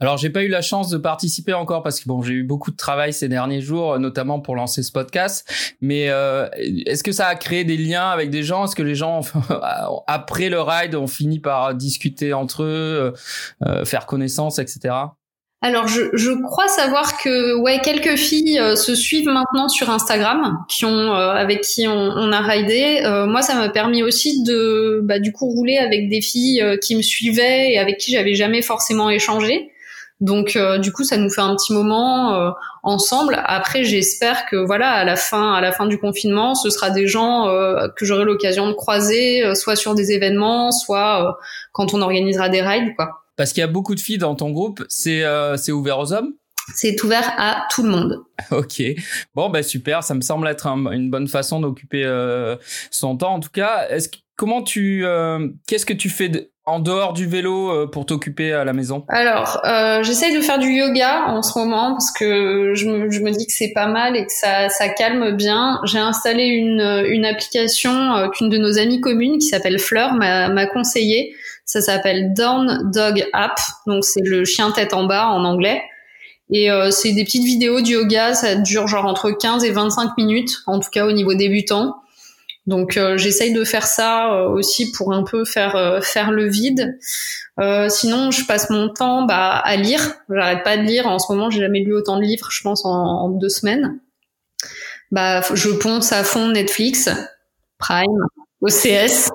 Alors 0.00 0.16
j'ai 0.16 0.30
pas 0.30 0.44
eu 0.44 0.48
la 0.48 0.62
chance 0.62 0.90
de 0.90 0.96
participer 0.96 1.54
encore 1.54 1.82
parce 1.82 1.98
que 1.98 2.06
bon 2.06 2.22
j'ai 2.22 2.34
eu 2.34 2.44
beaucoup 2.44 2.70
de 2.70 2.76
travail 2.76 3.12
ces 3.12 3.28
derniers 3.28 3.60
jours, 3.60 3.98
notamment 3.98 4.38
pour 4.38 4.54
lancer 4.54 4.82
ce 4.84 4.92
podcast. 4.92 5.48
Mais 5.80 6.08
euh, 6.10 6.48
est-ce 6.86 7.02
que 7.02 7.10
ça 7.10 7.26
a 7.26 7.34
créé 7.34 7.64
des 7.64 7.76
liens 7.76 8.10
avec 8.10 8.30
des 8.30 8.44
gens? 8.44 8.64
Est-ce 8.64 8.76
que 8.76 8.82
les 8.82 8.94
gens 8.94 9.22
après 10.06 10.50
le 10.50 10.60
ride 10.60 10.94
ont 10.94 11.08
fini 11.08 11.40
par 11.40 11.74
discuter 11.74 12.32
entre 12.32 12.62
eux, 12.62 13.12
euh, 13.66 13.84
faire 13.84 14.06
connaissance, 14.06 14.60
etc. 14.60 14.94
Alors 15.60 15.88
je, 15.88 16.40
crois 16.44 16.68
savoir 16.68 17.18
que 17.18 17.56
ouais 17.56 17.80
quelques 17.80 18.14
filles 18.14 18.60
euh, 18.60 18.76
se 18.76 18.94
suivent 18.94 19.28
maintenant 19.28 19.68
sur 19.68 19.90
Instagram 19.90 20.56
qui 20.68 20.84
ont 20.84 21.12
euh, 21.12 21.32
avec 21.32 21.62
qui 21.62 21.88
on, 21.88 21.94
on 21.94 22.30
a 22.30 22.40
raidé. 22.40 23.02
Euh, 23.04 23.26
moi 23.26 23.42
ça 23.42 23.56
m'a 23.56 23.68
permis 23.68 24.04
aussi 24.04 24.44
de 24.44 25.00
bah, 25.02 25.18
du 25.18 25.32
coup 25.32 25.46
rouler 25.46 25.76
avec 25.78 26.08
des 26.08 26.20
filles 26.20 26.64
qui 26.80 26.94
me 26.94 27.02
suivaient 27.02 27.72
et 27.72 27.78
avec 27.78 27.98
qui 27.98 28.12
j'avais 28.12 28.34
jamais 28.34 28.62
forcément 28.62 29.10
échangé. 29.10 29.72
Donc 30.20 30.58
du 30.80 30.92
coup 30.92 31.04
ça 31.04 31.16
nous 31.16 31.30
fait 31.30 31.40
un 31.40 31.54
petit 31.54 31.72
moment 31.72 32.52
ensemble. 32.82 33.40
Après 33.44 33.84
j'espère 33.84 34.46
que 34.46 34.56
voilà 34.56 34.90
à 34.90 35.04
la 35.04 35.14
fin 35.14 35.52
à 35.54 35.60
la 35.60 35.70
fin 35.70 35.86
du 35.86 35.98
confinement 35.98 36.56
ce 36.56 36.70
sera 36.70 36.90
des 36.90 37.06
gens 37.06 37.46
que 37.96 38.04
j'aurai 38.04 38.24
l'occasion 38.24 38.66
de 38.66 38.72
croiser 38.72 39.54
soit 39.54 39.76
sur 39.76 39.94
des 39.94 40.10
événements 40.10 40.72
soit 40.72 41.38
quand 41.70 41.94
on 41.94 42.02
organisera 42.02 42.48
des 42.48 42.62
rides 42.62 42.96
quoi. 42.96 43.27
Parce 43.38 43.52
qu'il 43.52 43.60
y 43.60 43.64
a 43.64 43.68
beaucoup 43.68 43.94
de 43.94 44.00
filles 44.00 44.18
dans 44.18 44.34
ton 44.34 44.50
groupe. 44.50 44.84
C'est 44.88 45.22
euh, 45.22 45.56
ouvert 45.70 46.00
aux 46.00 46.12
hommes? 46.12 46.34
C'est 46.74 47.02
ouvert 47.04 47.32
à 47.38 47.66
tout 47.70 47.84
le 47.84 47.88
monde. 47.88 48.18
Ok. 48.50 48.82
Bon, 49.34 49.48
bah 49.48 49.62
super. 49.62 50.02
Ça 50.02 50.14
me 50.14 50.20
semble 50.20 50.48
être 50.48 50.66
une 50.66 51.08
bonne 51.08 51.28
façon 51.28 51.60
d'occuper 51.60 52.04
euh, 52.04 52.56
son 52.90 53.16
temps. 53.16 53.34
En 53.34 53.40
tout 53.40 53.50
cas, 53.50 53.86
est-ce 53.88 54.08
comment 54.36 54.62
tu, 54.62 55.04
euh, 55.04 55.48
qu'est-ce 55.66 55.86
que 55.86 55.92
tu 55.92 56.10
fais 56.10 56.50
en 56.68 56.80
dehors 56.80 57.12
du 57.12 57.26
vélo 57.26 57.70
euh, 57.70 57.86
pour 57.86 58.06
t'occuper 58.06 58.52
à 58.52 58.64
la 58.64 58.72
maison? 58.72 59.04
Alors, 59.08 59.60
euh, 59.64 60.02
j'essaye 60.02 60.36
de 60.36 60.40
faire 60.40 60.58
du 60.58 60.70
yoga 60.70 61.26
en 61.28 61.42
ce 61.42 61.58
moment 61.58 61.92
parce 61.92 62.12
que 62.12 62.72
je 62.74 62.86
me, 62.86 63.10
je 63.10 63.20
me 63.20 63.30
dis 63.30 63.46
que 63.46 63.52
c'est 63.52 63.72
pas 63.74 63.86
mal 63.86 64.16
et 64.16 64.24
que 64.24 64.32
ça, 64.32 64.68
ça 64.68 64.88
calme 64.88 65.36
bien. 65.36 65.80
J'ai 65.84 65.98
installé 65.98 66.44
une, 66.44 67.04
une 67.08 67.24
application 67.24 68.30
qu'une 68.32 68.48
de 68.48 68.58
nos 68.58 68.78
amies 68.78 69.00
communes 69.00 69.38
qui 69.38 69.46
s'appelle 69.46 69.78
Fleur 69.78 70.14
m'a 70.14 70.66
conseillé 70.66 71.34
ça 71.68 71.82
s'appelle 71.82 72.32
Down 72.32 72.90
Dog 72.90 73.26
App, 73.34 73.60
donc 73.86 74.02
c'est 74.02 74.22
le 74.24 74.46
chien 74.46 74.70
tête 74.70 74.94
en 74.94 75.04
bas 75.04 75.28
en 75.28 75.44
anglais. 75.44 75.82
Et 76.50 76.70
euh, 76.70 76.90
c'est 76.90 77.12
des 77.12 77.24
petites 77.24 77.44
vidéos 77.44 77.82
de 77.82 77.88
yoga, 77.88 78.32
ça 78.32 78.54
dure 78.54 78.88
genre 78.88 79.04
entre 79.04 79.30
15 79.30 79.64
et 79.64 79.70
25 79.70 80.16
minutes, 80.16 80.62
en 80.66 80.80
tout 80.80 80.88
cas 80.90 81.04
au 81.04 81.12
niveau 81.12 81.34
débutant. 81.34 81.96
Donc 82.68 82.96
euh, 82.96 83.16
j'essaye 83.16 83.52
de 83.52 83.64
faire 83.64 83.86
ça 83.86 84.32
euh, 84.32 84.48
aussi 84.48 84.92
pour 84.92 85.12
un 85.12 85.24
peu 85.24 85.44
faire 85.44 86.00
faire 86.02 86.30
le 86.30 86.46
vide. 86.48 86.98
sinon, 87.88 88.30
je 88.30 88.46
passe 88.46 88.70
mon 88.70 88.88
temps 88.88 89.24
bah, 89.26 89.56
à 89.56 89.76
lire. 89.76 90.14
J'arrête 90.30 90.62
pas 90.62 90.76
de 90.76 90.82
lire. 90.82 91.06
En 91.08 91.18
ce 91.18 91.32
moment, 91.32 91.50
j'ai 91.50 91.60
jamais 91.60 91.80
lu 91.80 91.94
autant 91.94 92.16
de 92.16 92.22
livres, 92.22 92.48
je 92.50 92.62
pense, 92.62 92.84
en, 92.84 93.30
deux 93.30 93.48
semaines. 93.48 93.98
Bah, 95.10 95.40
je 95.54 95.70
ponce 95.70 96.12
à 96.12 96.22
fond 96.22 96.48
Netflix, 96.48 97.08
Prime, 97.78 98.26
OCS. 98.60 99.30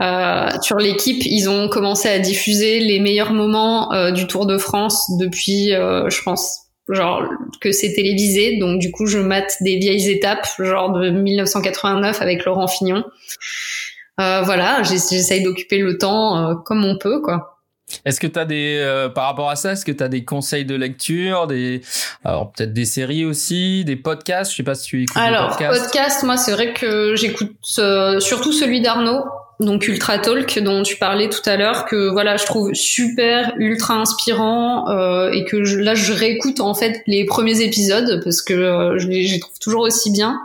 Euh, 0.00 0.48
sur 0.62 0.78
l'équipe, 0.78 1.22
ils 1.24 1.48
ont 1.48 1.68
commencé 1.68 2.08
à 2.08 2.18
diffuser 2.18 2.80
les 2.80 2.98
meilleurs 2.98 3.32
moments 3.32 3.92
euh, 3.92 4.10
du 4.10 4.26
Tour 4.26 4.46
de 4.46 4.58
France 4.58 5.04
depuis, 5.18 5.72
euh, 5.72 6.08
je 6.10 6.22
pense, 6.22 6.63
genre 6.88 7.28
que 7.60 7.72
c'est 7.72 7.92
télévisé. 7.92 8.58
Donc 8.58 8.78
du 8.80 8.90
coup, 8.90 9.06
je 9.06 9.18
mate 9.18 9.56
des 9.60 9.76
vieilles 9.76 10.10
étapes, 10.10 10.46
genre 10.58 10.92
de 10.92 11.10
1989 11.10 12.20
avec 12.20 12.44
Laurent 12.44 12.68
Fignon. 12.68 13.04
voilà, 14.18 14.82
j'essaye 14.82 15.42
d'occuper 15.42 15.78
le 15.78 15.98
temps 15.98 16.56
comme 16.64 16.84
on 16.84 16.98
peut, 16.98 17.20
quoi. 17.20 17.50
Est-ce 18.06 18.18
que 18.18 18.26
tu 18.26 18.38
as 18.38 18.46
des 18.46 19.08
par 19.14 19.26
rapport 19.26 19.50
à 19.50 19.56
ça, 19.56 19.72
est-ce 19.72 19.84
que 19.84 19.92
tu 19.92 20.02
as 20.02 20.08
des 20.08 20.24
conseils 20.24 20.64
de 20.64 20.74
lecture, 20.74 21.46
des 21.46 21.82
alors 22.24 22.50
peut-être 22.50 22.72
des 22.72 22.86
séries 22.86 23.26
aussi, 23.26 23.84
des 23.84 23.96
podcasts, 23.96 24.52
je 24.52 24.56
sais 24.56 24.62
pas 24.62 24.74
si 24.74 24.86
tu 24.86 25.02
écoutes 25.02 25.16
alors, 25.16 25.50
des 25.50 25.66
podcasts. 25.66 25.84
podcast, 25.84 26.22
moi 26.22 26.38
c'est 26.38 26.52
vrai 26.52 26.72
que 26.72 27.14
j'écoute 27.14 27.52
surtout 27.62 28.52
celui 28.52 28.80
d'Arnaud 28.80 29.22
donc 29.60 29.86
Ultra 29.86 30.18
Talk 30.18 30.58
dont 30.58 30.82
tu 30.82 30.96
parlais 30.96 31.28
tout 31.28 31.48
à 31.48 31.56
l'heure 31.56 31.84
que 31.84 32.10
voilà 32.10 32.36
je 32.36 32.44
trouve 32.44 32.74
super 32.74 33.52
ultra 33.56 33.94
inspirant 33.94 34.88
euh, 34.88 35.30
et 35.30 35.44
que 35.44 35.56
là 35.56 35.94
je 35.94 36.12
réécoute 36.12 36.60
en 36.60 36.74
fait 36.74 37.02
les 37.06 37.24
premiers 37.24 37.60
épisodes 37.60 38.20
parce 38.24 38.42
que 38.42 38.52
euh, 38.52 38.98
je, 38.98 39.06
les, 39.06 39.38
trouve 39.38 39.58
toujours 39.60 39.82
aussi 39.82 40.10
bien. 40.10 40.40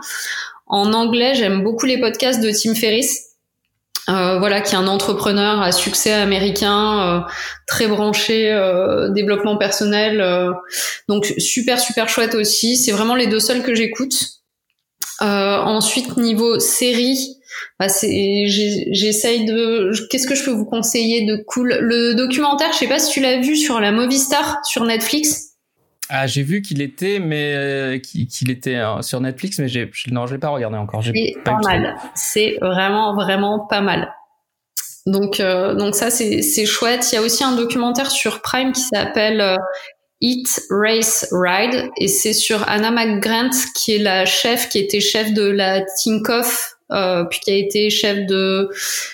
En 0.66 0.92
anglais 0.92 1.34
j'aime 1.34 1.64
beaucoup 1.64 1.86
les 1.86 1.98
podcasts 1.98 2.40
de 2.40 2.50
Tim 2.50 2.74
Ferriss 2.76 3.30
euh, 4.08 4.38
voilà 4.38 4.60
qui 4.60 4.74
est 4.74 4.78
un 4.78 4.86
entrepreneur 4.86 5.60
à 5.60 5.72
succès 5.72 6.12
américain 6.12 7.26
très 7.66 7.88
branché 7.88 8.44
développement 9.10 9.56
personnel 9.56 10.52
donc 11.08 11.34
super 11.38 11.80
super 11.80 12.08
chouette 12.08 12.36
aussi. 12.36 12.76
C'est 12.76 12.92
vraiment 12.92 13.16
les 13.16 13.26
deux 13.26 13.40
seuls 13.40 13.62
que 13.62 13.74
j'écoute. 13.74 14.14
Ensuite 15.20 16.16
niveau 16.16 16.60
série 16.60 17.39
bah 17.78 17.86
j'essaye 17.88 19.44
de 19.44 19.90
qu'est-ce 20.08 20.26
que 20.26 20.34
je 20.34 20.44
peux 20.44 20.50
vous 20.50 20.64
conseiller 20.64 21.26
de 21.26 21.36
cool? 21.46 21.76
Le 21.80 22.14
documentaire 22.14 22.72
je 22.72 22.78
sais 22.78 22.88
pas 22.88 22.98
si 22.98 23.12
tu 23.12 23.20
l'as 23.20 23.38
vu 23.38 23.56
sur 23.56 23.80
la 23.80 23.92
Movistar 23.92 24.58
sur 24.64 24.84
Netflix 24.84 25.50
ah, 26.12 26.26
j'ai 26.26 26.42
vu 26.42 26.60
qu'il 26.60 26.82
était, 26.82 27.20
mais 27.20 27.54
euh, 27.54 27.98
qu'il 27.98 28.50
était 28.50 28.74
euh, 28.74 29.00
sur 29.00 29.20
Netflix, 29.20 29.60
mais 29.60 29.68
j'ai 29.68 29.88
non, 30.10 30.26
je 30.26 30.34
l'ai 30.34 30.40
pas 30.40 30.48
regardé 30.48 30.76
encore. 30.76 31.04
C'est 31.04 31.36
pas, 31.44 31.58
mal. 31.62 31.96
C'est 32.16 32.56
vraiment 32.60 33.14
vraiment 33.14 33.60
pas 33.60 33.80
mal. 33.80 34.12
Donc 35.06 35.38
euh, 35.38 35.74
donc 35.74 35.94
ça 35.94 36.10
c'est 36.10 36.42
c'est 36.42 36.66
chouette. 36.66 37.08
Il 37.12 37.14
y 37.14 37.18
a 37.18 37.22
aussi 37.22 37.44
un 37.44 37.54
documentaire 37.54 38.10
sur 38.10 38.42
Prime 38.42 38.72
qui 38.72 38.80
s'appelle 38.80 39.56
Eat 40.20 40.60
Race 40.70 41.28
Ride 41.30 41.90
et 41.96 42.08
c'est 42.08 42.32
sur 42.32 42.68
Anna 42.68 42.90
McGrant 42.90 43.50
qui 43.76 43.94
est 43.94 43.98
la 43.98 44.26
chef 44.26 44.68
qui 44.68 44.78
était 44.78 45.00
chef 45.00 45.32
de 45.32 45.48
la 45.48 45.82
Tinkoff 45.82 46.76
euh, 46.92 47.24
puis 47.24 47.38
qui 47.38 47.50
a 47.52 47.54
été 47.54 47.88
chef 47.88 48.26
de 48.26 48.68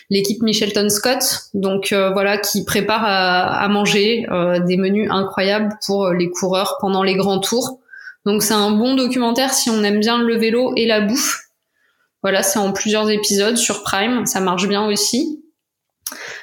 l'équipe 0.08 0.42
Michelton 0.42 0.88
Scott, 0.88 1.22
donc 1.52 1.92
euh, 1.92 2.10
voilà, 2.10 2.38
qui 2.38 2.64
prépare 2.64 3.04
à, 3.04 3.68
manger 3.68 4.26
euh, 4.30 4.60
des 4.60 4.78
menus 4.78 5.10
incroyables 5.10 5.74
pour 5.84 6.10
les 6.10 6.30
coureurs 6.30 6.78
pendant 6.80 7.02
les 7.02 7.14
grands 7.14 7.38
tours. 7.38 7.80
Donc 8.24 8.42
c'est 8.42 8.54
un 8.54 8.70
bon 8.70 8.94
documentaire 8.94 9.52
si 9.52 9.68
on 9.68 9.82
aime 9.84 10.00
bien 10.00 10.22
le 10.22 10.36
vélo 10.36 10.72
et 10.76 10.86
la 10.86 11.02
bouffe. 11.02 11.42
Voilà, 12.22 12.42
c'est 12.42 12.58
en 12.58 12.72
plusieurs 12.72 13.10
épisodes 13.10 13.56
sur 13.56 13.82
Prime, 13.82 14.24
ça 14.24 14.40
marche 14.40 14.66
bien 14.68 14.86
aussi. 14.86 15.42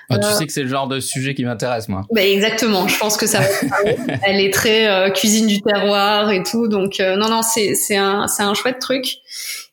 Ah, 0.10 0.19
tu 0.19 0.28
sais 0.38 0.46
que 0.46 0.54
c'est 0.54 0.63
le 0.63 0.69
genre 0.69 0.88
de 0.88 1.00
sujet 1.00 1.34
qui 1.34 1.46
m'intéresse, 1.46 1.89
moi. 1.89 2.04
Bah, 2.12 2.24
exactement. 2.24 2.88
Je 2.88 2.98
pense 3.00 3.17
que 3.17 3.26
ça. 3.26 3.41
Elle 4.22 4.39
est 4.39 4.54
très 4.54 5.12
cuisine 5.13 5.48
du 5.48 5.62
terroir 5.62 6.30
et 6.32 6.43
tout, 6.43 6.67
donc 6.67 7.00
non, 7.00 7.30
non, 7.30 7.41
c'est 7.41 7.74
c'est 7.74 7.98
un 7.98 8.28
c'est 8.28 8.43
un 8.43 8.54
chouette 8.54 8.80
truc. 8.80 9.15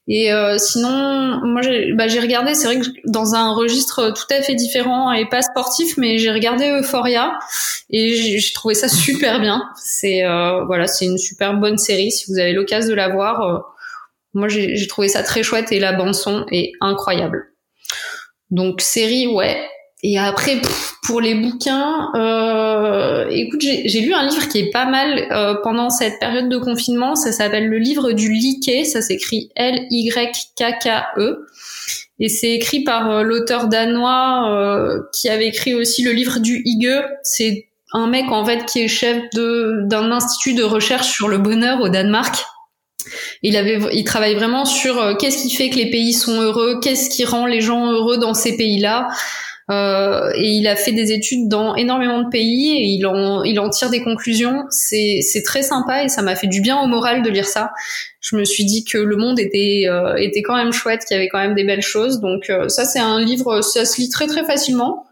Et 0.09 0.33
euh, 0.33 0.59
sinon, 0.59 1.41
moi 1.45 1.63
j'ai 1.63 1.93
bah, 1.93 2.07
regardé, 2.21 2.55
c'est 2.55 2.67
vrai 2.67 2.81
que 2.81 2.87
dans 3.05 3.35
un 3.35 3.53
registre 3.53 4.11
tout 4.11 4.35
à 4.35 4.43
fait 4.43 4.55
différent 4.55 5.13
et 5.13 5.29
pas 5.29 5.43
sportif, 5.43 5.97
mais 5.97 6.19
j'ai 6.19 6.31
regardé 6.31 6.69
Euphoria 6.69 7.39
et 7.91 8.15
j'ai 8.17 8.53
trouvé 8.53 8.75
ça 8.75 8.89
super 8.89 9.41
bien. 9.41 9.63
C'est 9.77 10.25
euh, 10.25 10.65
voilà, 10.65 10.87
c'est 10.87 11.05
une 11.05 11.19
super 11.19 11.55
bonne 11.55 11.79
série. 11.79 12.11
Si 12.11 12.31
vous 12.31 12.39
avez 12.39 12.53
l'occasion 12.53 12.91
de 12.91 12.95
la 12.97 13.09
voir, 13.09 13.43
euh, 13.43 13.59
moi 14.35 14.49
j'ai 14.49 14.87
trouvé 14.89 15.09
ça 15.09 15.23
très 15.23 15.43
chouette 15.43 15.71
et 15.71 15.79
la 15.79 15.93
bande 15.93 16.15
son 16.15 16.45
est 16.51 16.73
incroyable. 16.81 17.53
Donc 18.51 18.81
série, 18.81 19.29
ouais, 19.29 19.63
et 20.03 20.19
après, 20.19 20.63
pour 21.03 21.21
les 21.21 21.35
bouquins, 21.35 22.09
euh, 22.15 23.27
écoute, 23.31 23.61
j'ai 23.61 24.01
lu 24.01 24.15
un 24.15 24.27
livre 24.27 24.49
qui 24.49 24.59
est 24.59 24.71
pas 24.71 24.87
mal 24.87 25.29
euh, 25.31 25.57
pendant 25.63 25.91
cette 25.91 26.19
période 26.19 26.49
de 26.49 26.57
confinement. 26.57 27.15
Ça 27.17 27.33
s'appelle 27.33 27.69
le 27.69 27.77
livre 27.79 28.13
du 28.13 28.33
liquet. 28.33 28.85
Ça 28.85 29.03
s'écrit 29.03 29.51
L-Y-K-K-E. 29.57 31.47
Et 32.19 32.29
c'est 32.31 32.53
écrit 32.53 32.83
par 32.83 33.11
euh, 33.11 33.23
l'auteur 33.23 33.69
danois 33.69 34.51
euh, 34.51 35.01
qui 35.13 35.29
avait 35.29 35.49
écrit 35.49 35.75
aussi 35.75 36.03
le 36.03 36.13
livre 36.13 36.39
du 36.39 36.63
Hygge. 36.65 37.03
C'est 37.23 37.67
un 37.93 38.07
mec 38.07 38.31
en 38.31 38.45
fait 38.45 38.65
qui 38.65 38.81
est 38.81 38.89
chef 38.89 39.19
d'un 39.35 40.13
institut 40.13 40.55
de 40.55 40.63
recherche 40.63 41.09
sur 41.09 41.29
le 41.29 41.37
bonheur 41.37 41.81
au 41.83 41.91
Danemark. 41.91 42.43
Il 43.43 43.57
avait, 43.57 43.81
il 43.93 44.05
travaille 44.05 44.35
vraiment 44.35 44.65
sur 44.65 45.17
qu'est-ce 45.19 45.43
qui 45.43 45.55
fait 45.55 45.71
que 45.71 45.77
les 45.77 45.91
pays 45.91 46.13
sont 46.13 46.41
heureux, 46.41 46.79
qu'est-ce 46.81 47.11
qui 47.11 47.25
rend 47.25 47.47
les 47.47 47.63
gens 47.63 47.91
heureux 47.91 48.19
dans 48.19 48.35
ces 48.35 48.57
pays-là. 48.57 49.09
Euh, 49.71 50.31
et 50.35 50.49
il 50.49 50.67
a 50.67 50.75
fait 50.75 50.93
des 50.93 51.13
études 51.13 51.49
dans 51.49 51.77
énormément 51.77 52.23
de 52.23 52.29
pays 52.29 52.71
et 52.71 52.87
il 52.87 53.07
en, 53.07 53.45
il 53.45 53.61
en 53.61 53.71
tire 53.71 53.91
des 53.91 54.03
conclusions. 54.03 54.65
C'est, 54.71 55.21
c'est 55.23 55.43
très 55.43 55.63
sympa 55.63 56.05
et 56.05 56.09
ça 56.09 56.23
m'a 56.23 56.35
fait 56.35 56.49
du 56.49 56.61
bien 56.61 56.81
au 56.81 56.87
moral 56.87 57.23
de 57.23 57.31
lire 57.31 57.47
ça. 57.47 57.71
Je 58.21 58.37
me 58.37 58.45
suis 58.45 58.65
dit 58.65 58.85
que 58.85 58.99
le 58.99 59.17
monde 59.17 59.39
était, 59.39 59.85
euh, 59.87 60.17
était 60.17 60.43
quand 60.43 60.57
même 60.57 60.73
chouette, 60.73 61.05
qu'il 61.05 61.17
y 61.17 61.21
avait 61.21 61.29
quand 61.29 61.39
même 61.39 61.55
des 61.55 61.65
belles 61.65 61.83
choses. 61.83 62.21
Donc 62.21 62.51
euh, 62.51 62.69
ça, 62.69 62.85
c'est 62.85 62.99
un 62.99 63.21
livre, 63.21 63.61
ça 63.61 63.85
se 63.85 64.01
lit 64.01 64.09
très 64.09 64.27
très 64.27 64.45
facilement. 64.45 65.07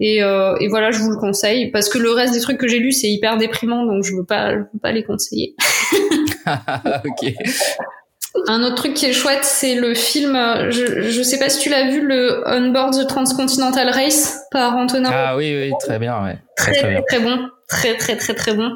Et, 0.00 0.18
et, 0.18 0.68
voilà, 0.68 0.90
je 0.90 0.98
vous 0.98 1.10
le 1.10 1.16
conseille 1.16 1.70
parce 1.70 1.88
que 1.88 1.96
le 1.96 2.10
reste 2.10 2.34
des 2.34 2.40
trucs 2.40 2.58
que 2.58 2.68
j'ai 2.68 2.78
lus, 2.78 2.92
c'est 2.92 3.08
hyper 3.08 3.38
déprimant, 3.38 3.86
donc 3.86 4.04
je 4.04 4.14
veux 4.14 4.24
pas, 4.24 4.52
je 4.52 4.58
veux 4.58 4.80
pas 4.82 4.92
les 4.92 5.02
conseiller. 5.02 5.54
ok. 6.46 7.32
Un 8.48 8.62
autre 8.62 8.76
truc 8.76 8.94
qui 8.94 9.06
est 9.06 9.12
chouette, 9.12 9.44
c'est 9.44 9.74
le 9.74 9.94
film. 9.94 10.34
Je, 10.70 11.10
je 11.10 11.22
sais 11.22 11.38
pas 11.38 11.48
si 11.48 11.58
tu 11.60 11.68
l'as 11.68 11.90
vu, 11.90 12.00
le 12.00 12.42
On 12.46 12.70
Board 12.70 12.94
the 12.94 13.06
Transcontinental 13.06 13.88
Race 13.90 14.38
par 14.50 14.76
Antonin. 14.76 15.10
Ah 15.12 15.36
oui, 15.36 15.54
oui, 15.56 15.72
très 15.80 15.98
bien, 15.98 16.22
ouais. 16.22 16.38
Très, 16.56 16.72
très, 16.72 17.02
très, 17.02 17.18
bon, 17.20 17.48
très, 17.68 17.96
très, 17.96 18.16
très, 18.16 18.34
très 18.34 18.54
bon. 18.54 18.70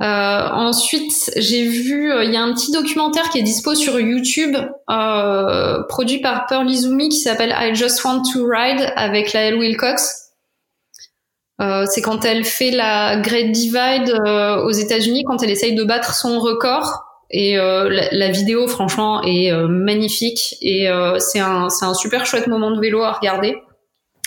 Euh, 0.00 0.48
ensuite, 0.52 1.32
j'ai 1.36 1.66
vu, 1.66 2.12
euh, 2.12 2.22
il 2.22 2.32
y 2.32 2.36
a 2.36 2.42
un 2.42 2.52
petit 2.54 2.70
documentaire 2.70 3.30
qui 3.30 3.38
est 3.38 3.42
dispo 3.42 3.74
sur 3.74 3.98
YouTube, 3.98 4.56
euh, 4.90 5.82
produit 5.88 6.20
par 6.20 6.46
Pearl 6.46 6.70
Izumi, 6.70 7.08
qui 7.08 7.18
s'appelle 7.18 7.52
I 7.58 7.74
Just 7.74 8.04
Want 8.04 8.22
to 8.32 8.46
Ride 8.46 8.92
avec 8.94 9.32
Lael 9.32 9.56
Wilcox. 9.56 10.30
Euh, 11.60 11.84
c'est 11.90 12.02
quand 12.02 12.24
elle 12.24 12.44
fait 12.44 12.70
la 12.70 13.16
Great 13.16 13.50
Divide 13.50 14.14
euh, 14.24 14.62
aux 14.62 14.70
États-Unis, 14.70 15.24
quand 15.24 15.42
elle 15.42 15.50
essaye 15.50 15.74
de 15.74 15.82
battre 15.82 16.14
son 16.14 16.38
record. 16.38 17.07
Et 17.30 17.58
euh, 17.58 18.08
la, 18.10 18.30
vidéo, 18.30 18.66
franchement, 18.68 19.22
est 19.22 19.52
euh, 19.52 19.68
magnifique 19.68 20.56
et 20.62 20.88
euh, 20.88 21.18
c'est 21.18 21.40
un, 21.40 21.68
un 21.82 21.94
super 21.94 22.24
chouette 22.24 22.46
moment 22.46 22.70
de 22.70 22.80
vélo 22.80 23.02
à 23.02 23.12
regarder. 23.12 23.56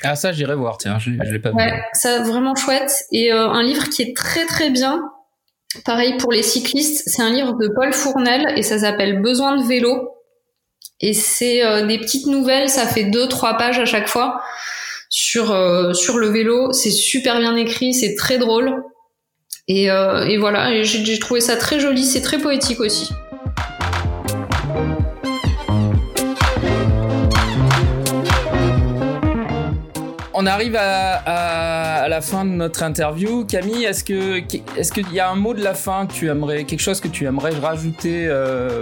Ah 0.04 0.16
ça, 0.16 0.32
j'irai 0.32 0.56
voir. 0.56 0.78
Tiens, 0.78 1.00
je, 1.00 1.12
je 1.12 1.32
l'ai 1.32 1.40
pas 1.40 1.52
ouais, 1.52 1.72
vu. 1.72 1.82
Ça 1.94 2.22
vraiment 2.24 2.56
chouette 2.56 2.92
et 3.12 3.32
un 3.32 3.62
livre 3.64 3.90
qui 3.90 4.02
est 4.04 4.16
très 4.16 4.46
très 4.46 4.70
bien. 4.70 5.04
Pareil 5.86 6.18
pour 6.18 6.32
les 6.32 6.44
cyclistes, 6.44 7.04
c'est 7.06 7.22
un 7.22 7.32
livre 7.32 7.54
de 7.54 7.70
Paul 7.74 7.94
Fournel 7.94 8.54
et 8.58 8.64
ça 8.64 8.80
s'appelle 8.80 9.22
Besoin 9.22 9.58
de 9.58 9.68
vélo. 9.68 10.10
Et 11.00 11.14
c'est 11.14 11.86
des 11.86 12.00
petites 12.00 12.26
nouvelles, 12.26 12.70
ça 12.70 12.86
fait 12.88 13.06
deux 13.06 13.28
trois 13.28 13.58
pages 13.58 13.80
à 13.80 13.86
chaque 13.86 14.08
fois 14.08 14.42
sur 15.10 15.46
sur 15.96 16.18
le 16.18 16.28
vélo. 16.30 16.72
C'est 16.72 16.92
super 16.92 17.38
bien 17.40 17.56
écrit, 17.56 17.94
c'est 17.94 18.16
très 18.16 18.40
drôle. 18.40 18.84
Euh, 19.71 20.25
et, 20.25 20.38
voilà, 20.38 20.84
j'ai 20.84 21.19
trouvé 21.19 21.39
ça 21.39 21.55
très 21.55 21.79
joli, 21.79 22.03
c'est 22.03 22.21
très 22.21 22.38
poétique 22.38 22.79
aussi. 22.79 23.12
On 30.34 30.47
arrive 30.47 30.75
à, 30.75 32.07
la 32.10 32.21
fin 32.21 32.45
de 32.45 32.49
notre 32.49 32.84
interview. 32.84 33.45
Camille, 33.45 33.86
est-ce 33.86 34.03
que 34.03 34.41
est-ce 34.77 34.91
qu'il 34.91 35.12
y 35.13 35.19
a 35.19 35.29
un 35.29 35.36
mot 35.36 35.53
de 35.53 35.63
la 35.63 35.75
fin 35.75 36.07
que 36.07 36.13
tu 36.13 36.29
aimerais, 36.29 36.63
quelque 36.63 36.81
chose 36.81 36.99
que 36.99 37.07
tu 37.07 37.25
aimerais 37.25 37.51
rajouter 37.51 38.25
euh, 38.27 38.81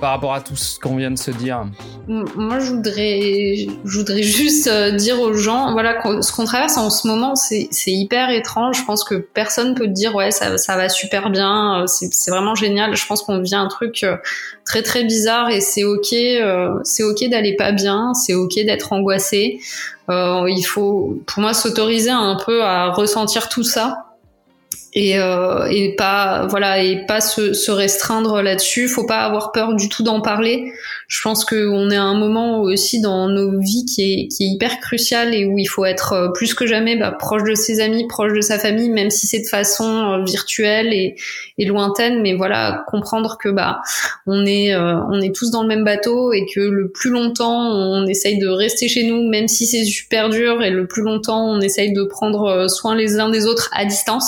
par 0.00 0.10
rapport 0.10 0.34
à 0.34 0.40
tout 0.40 0.56
ce 0.56 0.78
qu'on 0.78 0.96
vient 0.96 1.10
de 1.10 1.18
se 1.18 1.30
dire 1.30 1.66
Moi, 2.08 2.58
je 2.60 2.72
voudrais, 2.72 3.66
je 3.84 3.98
voudrais 3.98 4.22
juste 4.22 4.66
euh, 4.66 4.92
dire 4.92 5.20
aux 5.20 5.34
gens, 5.34 5.72
voilà, 5.72 6.00
ce 6.22 6.32
qu'on 6.32 6.44
traverse 6.44 6.76
en 6.76 6.90
ce 6.90 7.06
moment, 7.06 7.34
c'est 7.34 7.68
hyper 7.86 8.30
étrange. 8.30 8.78
Je 8.78 8.84
pense 8.84 9.04
que 9.04 9.14
personne 9.14 9.74
peut 9.74 9.86
te 9.86 9.92
dire, 9.92 10.14
ouais, 10.14 10.30
ça, 10.30 10.58
ça 10.58 10.76
va 10.76 10.88
super 10.88 11.30
bien, 11.30 11.82
euh, 11.82 11.86
c'est 11.86 12.30
vraiment 12.30 12.54
génial. 12.54 12.94
Je 12.96 13.06
pense 13.06 13.22
qu'on 13.22 13.40
vit 13.40 13.54
un 13.54 13.68
truc 13.68 14.02
euh, 14.02 14.16
très 14.64 14.82
très 14.82 15.04
bizarre 15.04 15.50
et 15.50 15.60
c'est 15.60 15.84
ok, 15.84 16.14
c'est 16.84 17.02
ok 17.02 17.28
d'aller 17.30 17.54
pas 17.56 17.72
bien, 17.72 18.14
c'est 18.14 18.34
ok 18.34 18.54
d'être 18.54 18.92
angoissé. 18.92 19.60
il 20.08 20.64
faut, 20.66 21.18
pour 21.26 21.42
moi, 21.42 21.54
s'autoriser 21.54 22.10
un 22.10 22.36
peu 22.44 22.62
à 22.62 22.90
ressentir 22.92 23.48
tout 23.48 23.64
ça 23.64 24.03
et, 24.94 25.18
euh, 25.18 25.66
et 25.66 25.94
pas 25.96 26.46
voilà 26.46 26.82
et 26.82 27.04
pas 27.06 27.20
se, 27.20 27.52
se 27.52 27.70
restreindre 27.70 28.42
là-dessus. 28.42 28.88
Faut 28.88 29.06
pas 29.06 29.20
avoir 29.20 29.52
peur 29.52 29.74
du 29.74 29.88
tout 29.88 30.02
d'en 30.02 30.20
parler. 30.20 30.72
Je 31.06 31.20
pense 31.22 31.44
qu'on 31.44 31.90
est 31.90 31.96
à 31.96 32.02
un 32.02 32.18
moment 32.18 32.60
aussi 32.62 33.00
dans 33.00 33.28
nos 33.28 33.60
vies 33.60 33.84
qui 33.84 34.02
est, 34.02 34.28
qui 34.28 34.44
est 34.44 34.46
hyper 34.46 34.80
crucial 34.80 35.34
et 35.34 35.44
où 35.44 35.58
il 35.58 35.66
faut 35.66 35.84
être 35.84 36.12
euh, 36.14 36.28
plus 36.32 36.54
que 36.54 36.66
jamais 36.66 36.96
bah, 36.96 37.12
proche 37.12 37.44
de 37.44 37.54
ses 37.54 37.80
amis, 37.80 38.06
proche 38.08 38.32
de 38.32 38.40
sa 38.40 38.58
famille, 38.58 38.88
même 38.88 39.10
si 39.10 39.26
c'est 39.26 39.40
de 39.40 39.46
façon 39.46 39.84
euh, 39.84 40.24
virtuelle 40.24 40.92
et, 40.94 41.16
et, 41.58 41.66
lointaine. 41.66 42.22
Mais 42.22 42.32
voilà, 42.32 42.84
comprendre 42.88 43.36
que 43.38 43.50
bah 43.50 43.80
on 44.26 44.46
est 44.46 44.74
euh, 44.74 44.96
on 45.10 45.20
est 45.20 45.34
tous 45.34 45.50
dans 45.50 45.62
le 45.62 45.68
même 45.68 45.84
bateau 45.84 46.32
et 46.32 46.46
que 46.52 46.60
le 46.60 46.90
plus 46.90 47.10
longtemps 47.10 47.70
on 47.70 48.06
essaye 48.06 48.38
de 48.38 48.48
rester 48.48 48.88
chez 48.88 49.04
nous, 49.04 49.28
même 49.28 49.48
si 49.48 49.66
c'est 49.66 49.84
super 49.84 50.30
dur, 50.30 50.62
et 50.62 50.70
le 50.70 50.86
plus 50.86 51.02
longtemps 51.02 51.46
on 51.50 51.60
essaye 51.60 51.92
de 51.92 52.04
prendre 52.04 52.66
soin 52.68 52.94
les 52.94 53.18
uns 53.18 53.28
des 53.28 53.46
autres 53.46 53.70
à 53.74 53.84
distance 53.84 54.26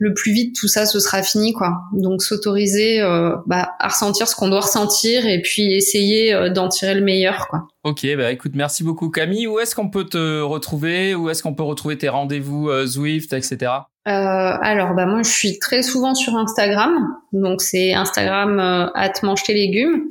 le 0.00 0.12
plus 0.12 0.32
vite 0.32 0.56
tout 0.56 0.66
ça 0.66 0.86
ce 0.86 0.98
sera 0.98 1.22
fini 1.22 1.52
quoi. 1.52 1.82
Donc 1.92 2.22
s'autoriser 2.22 3.00
bah, 3.46 3.70
à 3.78 3.88
ressentir 3.88 4.26
ce 4.26 4.34
qu'on 4.34 4.48
doit 4.48 4.60
ressentir 4.60 5.26
et 5.26 5.40
puis 5.40 5.80
essayer 5.84 6.32
euh, 6.32 6.48
d'en 6.48 6.68
tirer 6.68 6.94
le 6.94 7.02
meilleur 7.02 7.48
quoi. 7.48 7.68
Ok, 7.84 8.06
bah 8.16 8.32
écoute, 8.32 8.52
merci 8.54 8.82
beaucoup 8.82 9.10
Camille. 9.10 9.46
Où 9.46 9.58
est-ce 9.58 9.74
qu'on 9.74 9.90
peut 9.90 10.04
te 10.04 10.40
retrouver? 10.40 11.14
Où 11.14 11.28
est-ce 11.28 11.42
qu'on 11.42 11.54
peut 11.54 11.62
retrouver 11.62 11.98
tes 11.98 12.08
rendez-vous 12.08 12.70
euh, 12.70 12.86
Zwift, 12.86 13.32
etc. 13.32 13.72
Euh, 14.06 14.10
alors 14.10 14.92
bah 14.94 15.06
moi 15.06 15.22
je 15.22 15.30
suis 15.30 15.58
très 15.58 15.80
souvent 15.80 16.14
sur 16.14 16.36
Instagram, 16.36 16.92
donc 17.32 17.62
c'est 17.62 17.94
Instagram 17.94 18.60
euh, 18.60 19.34
tes 19.46 19.54
légumes. 19.54 20.08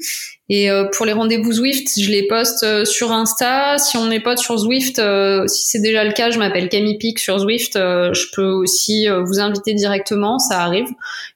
Et 0.49 0.69
euh, 0.69 0.85
pour 0.91 1.05
les 1.05 1.13
rendez-vous 1.13 1.53
Zwift, 1.53 1.87
je 1.99 2.09
les 2.09 2.27
poste 2.27 2.63
euh, 2.63 2.85
sur 2.85 3.11
Insta. 3.11 3.77
Si 3.77 3.95
on 3.97 4.07
n'est 4.07 4.19
pas 4.19 4.35
sur 4.35 4.57
Zwift, 4.57 4.99
si 5.47 5.67
c'est 5.67 5.79
déjà 5.79 6.03
le 6.03 6.11
cas, 6.11 6.31
je 6.31 6.39
m'appelle 6.39 6.69
Camille 6.69 6.97
Pic 6.97 7.19
sur 7.19 7.37
Zwift. 7.37 7.73
je 7.75 8.25
peux 8.35 8.49
aussi 8.49 9.07
vous 9.07 9.39
inviter 9.39 9.75
directement, 9.75 10.39
ça 10.39 10.61
arrive. 10.61 10.87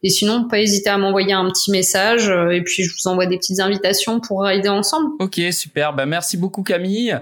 Et 0.02 0.10
sinon, 0.10 0.48
pas 0.48 0.60
hésiter 0.60 0.89
à 0.89 0.98
m'envoyer 0.98 1.34
un 1.34 1.48
petit 1.50 1.70
message 1.70 2.30
et 2.52 2.62
puis 2.63 2.84
je 2.84 2.91
vous 2.91 3.08
envoie 3.08 3.28
des 3.28 3.38
petites 3.38 3.60
invitations 3.60 4.20
pour 4.20 4.41
rider 4.43 4.70
ensemble. 4.70 5.12
Ok, 5.20 5.39
super. 5.52 5.93
Bah 5.93 6.08
merci 6.08 6.38
beaucoup 6.38 6.63
Camille. 6.63 7.15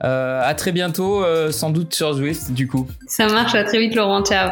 à 0.00 0.54
très 0.54 0.72
bientôt, 0.72 1.24
sans 1.50 1.70
doute 1.70 1.94
sur 1.94 2.12
Zwift 2.12 2.52
du 2.52 2.68
coup. 2.68 2.86
Ça 3.08 3.26
marche. 3.26 3.54
À 3.54 3.64
très 3.64 3.78
vite 3.78 3.94
Laurent. 3.94 4.22
Ciao. 4.22 4.50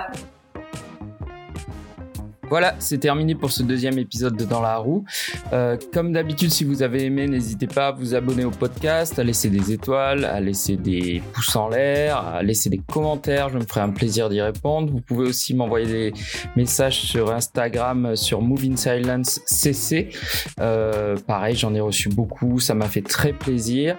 Voilà, 2.51 2.75
c'est 2.81 2.99
terminé 2.99 3.37
pour 3.37 3.53
ce 3.53 3.63
deuxième 3.63 3.97
épisode 3.97 4.37
de 4.37 4.45
Dans 4.45 4.61
la 4.61 4.77
roue. 4.77 5.05
Euh, 5.53 5.77
comme 5.95 6.13
d'habitude, 6.13 6.51
si 6.51 6.65
vous 6.65 6.83
avez 6.83 7.05
aimé, 7.05 7.29
n'hésitez 7.29 7.69
pas 7.69 7.87
à 7.87 7.93
vous 7.93 8.17
abonner 8.17 8.45
au 8.45 8.51
podcast, 8.51 9.17
à 9.21 9.23
laisser 9.23 9.51
des 9.51 9.71
étoiles, 9.71 10.25
à 10.25 10.41
laisser 10.41 10.77
des 10.77 11.23
pouces 11.33 11.55
en 11.55 11.69
l'air, 11.69 12.17
à 12.17 12.43
laisser 12.43 12.69
des 12.69 12.79
commentaires. 12.79 13.51
Je 13.51 13.59
me 13.59 13.65
ferai 13.65 13.83
un 13.83 13.91
plaisir 13.91 14.29
d'y 14.29 14.41
répondre. 14.41 14.91
Vous 14.91 15.01
pouvez 15.01 15.29
aussi 15.29 15.55
m'envoyer 15.55 15.87
des 15.87 16.13
messages 16.57 16.99
sur 17.03 17.31
Instagram 17.31 18.17
sur 18.17 18.43
CC. 19.47 20.09
Euh, 20.61 21.17
pareil, 21.29 21.55
j'en 21.55 21.73
ai 21.73 21.81
reçu 21.81 22.09
beaucoup. 22.09 22.59
Ça 22.59 22.75
m'a 22.75 22.87
fait 22.87 23.03
très 23.03 23.33
plaisir. 23.33 23.97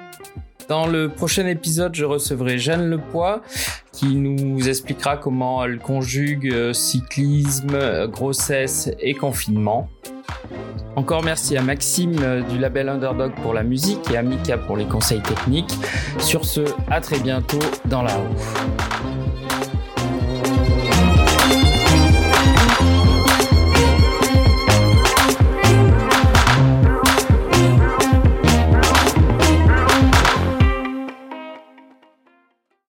Dans 0.68 0.88
le 0.88 1.10
prochain 1.10 1.48
épisode, 1.48 1.96
je 1.96 2.06
recevrai 2.06 2.58
Jeanne 2.58 2.90
Lepoix 2.90 3.42
qui 3.92 4.16
nous 4.16 4.68
expliquera 4.68 5.18
comment 5.18 5.64
elle 5.64 5.80
conjugue 5.80 6.52
euh, 6.52 6.74
cyclisme, 6.74 8.08
grossesse 8.08 8.90
et 9.00 9.14
confinement. 9.14 9.90
Encore 10.96 11.24
merci 11.24 11.56
à 11.58 11.62
Maxime 11.62 12.16
euh, 12.22 12.42
du 12.42 12.58
label 12.58 12.90
Underdog 12.90 13.34
pour 13.42 13.54
la 13.54 13.64
musique 13.64 14.12
et 14.12 14.18
à 14.18 14.24
Mika 14.24 14.58
pour 14.58 14.76
les 14.76 14.86
conseils 14.86 15.22
techniques. 15.22 15.74
Sur 16.20 16.46
ce, 16.46 16.62
à 16.90 17.00
très 17.00 17.20
bientôt 17.20 17.60
dans 17.86 18.02
la 18.02 18.14
roue. 18.14 19.21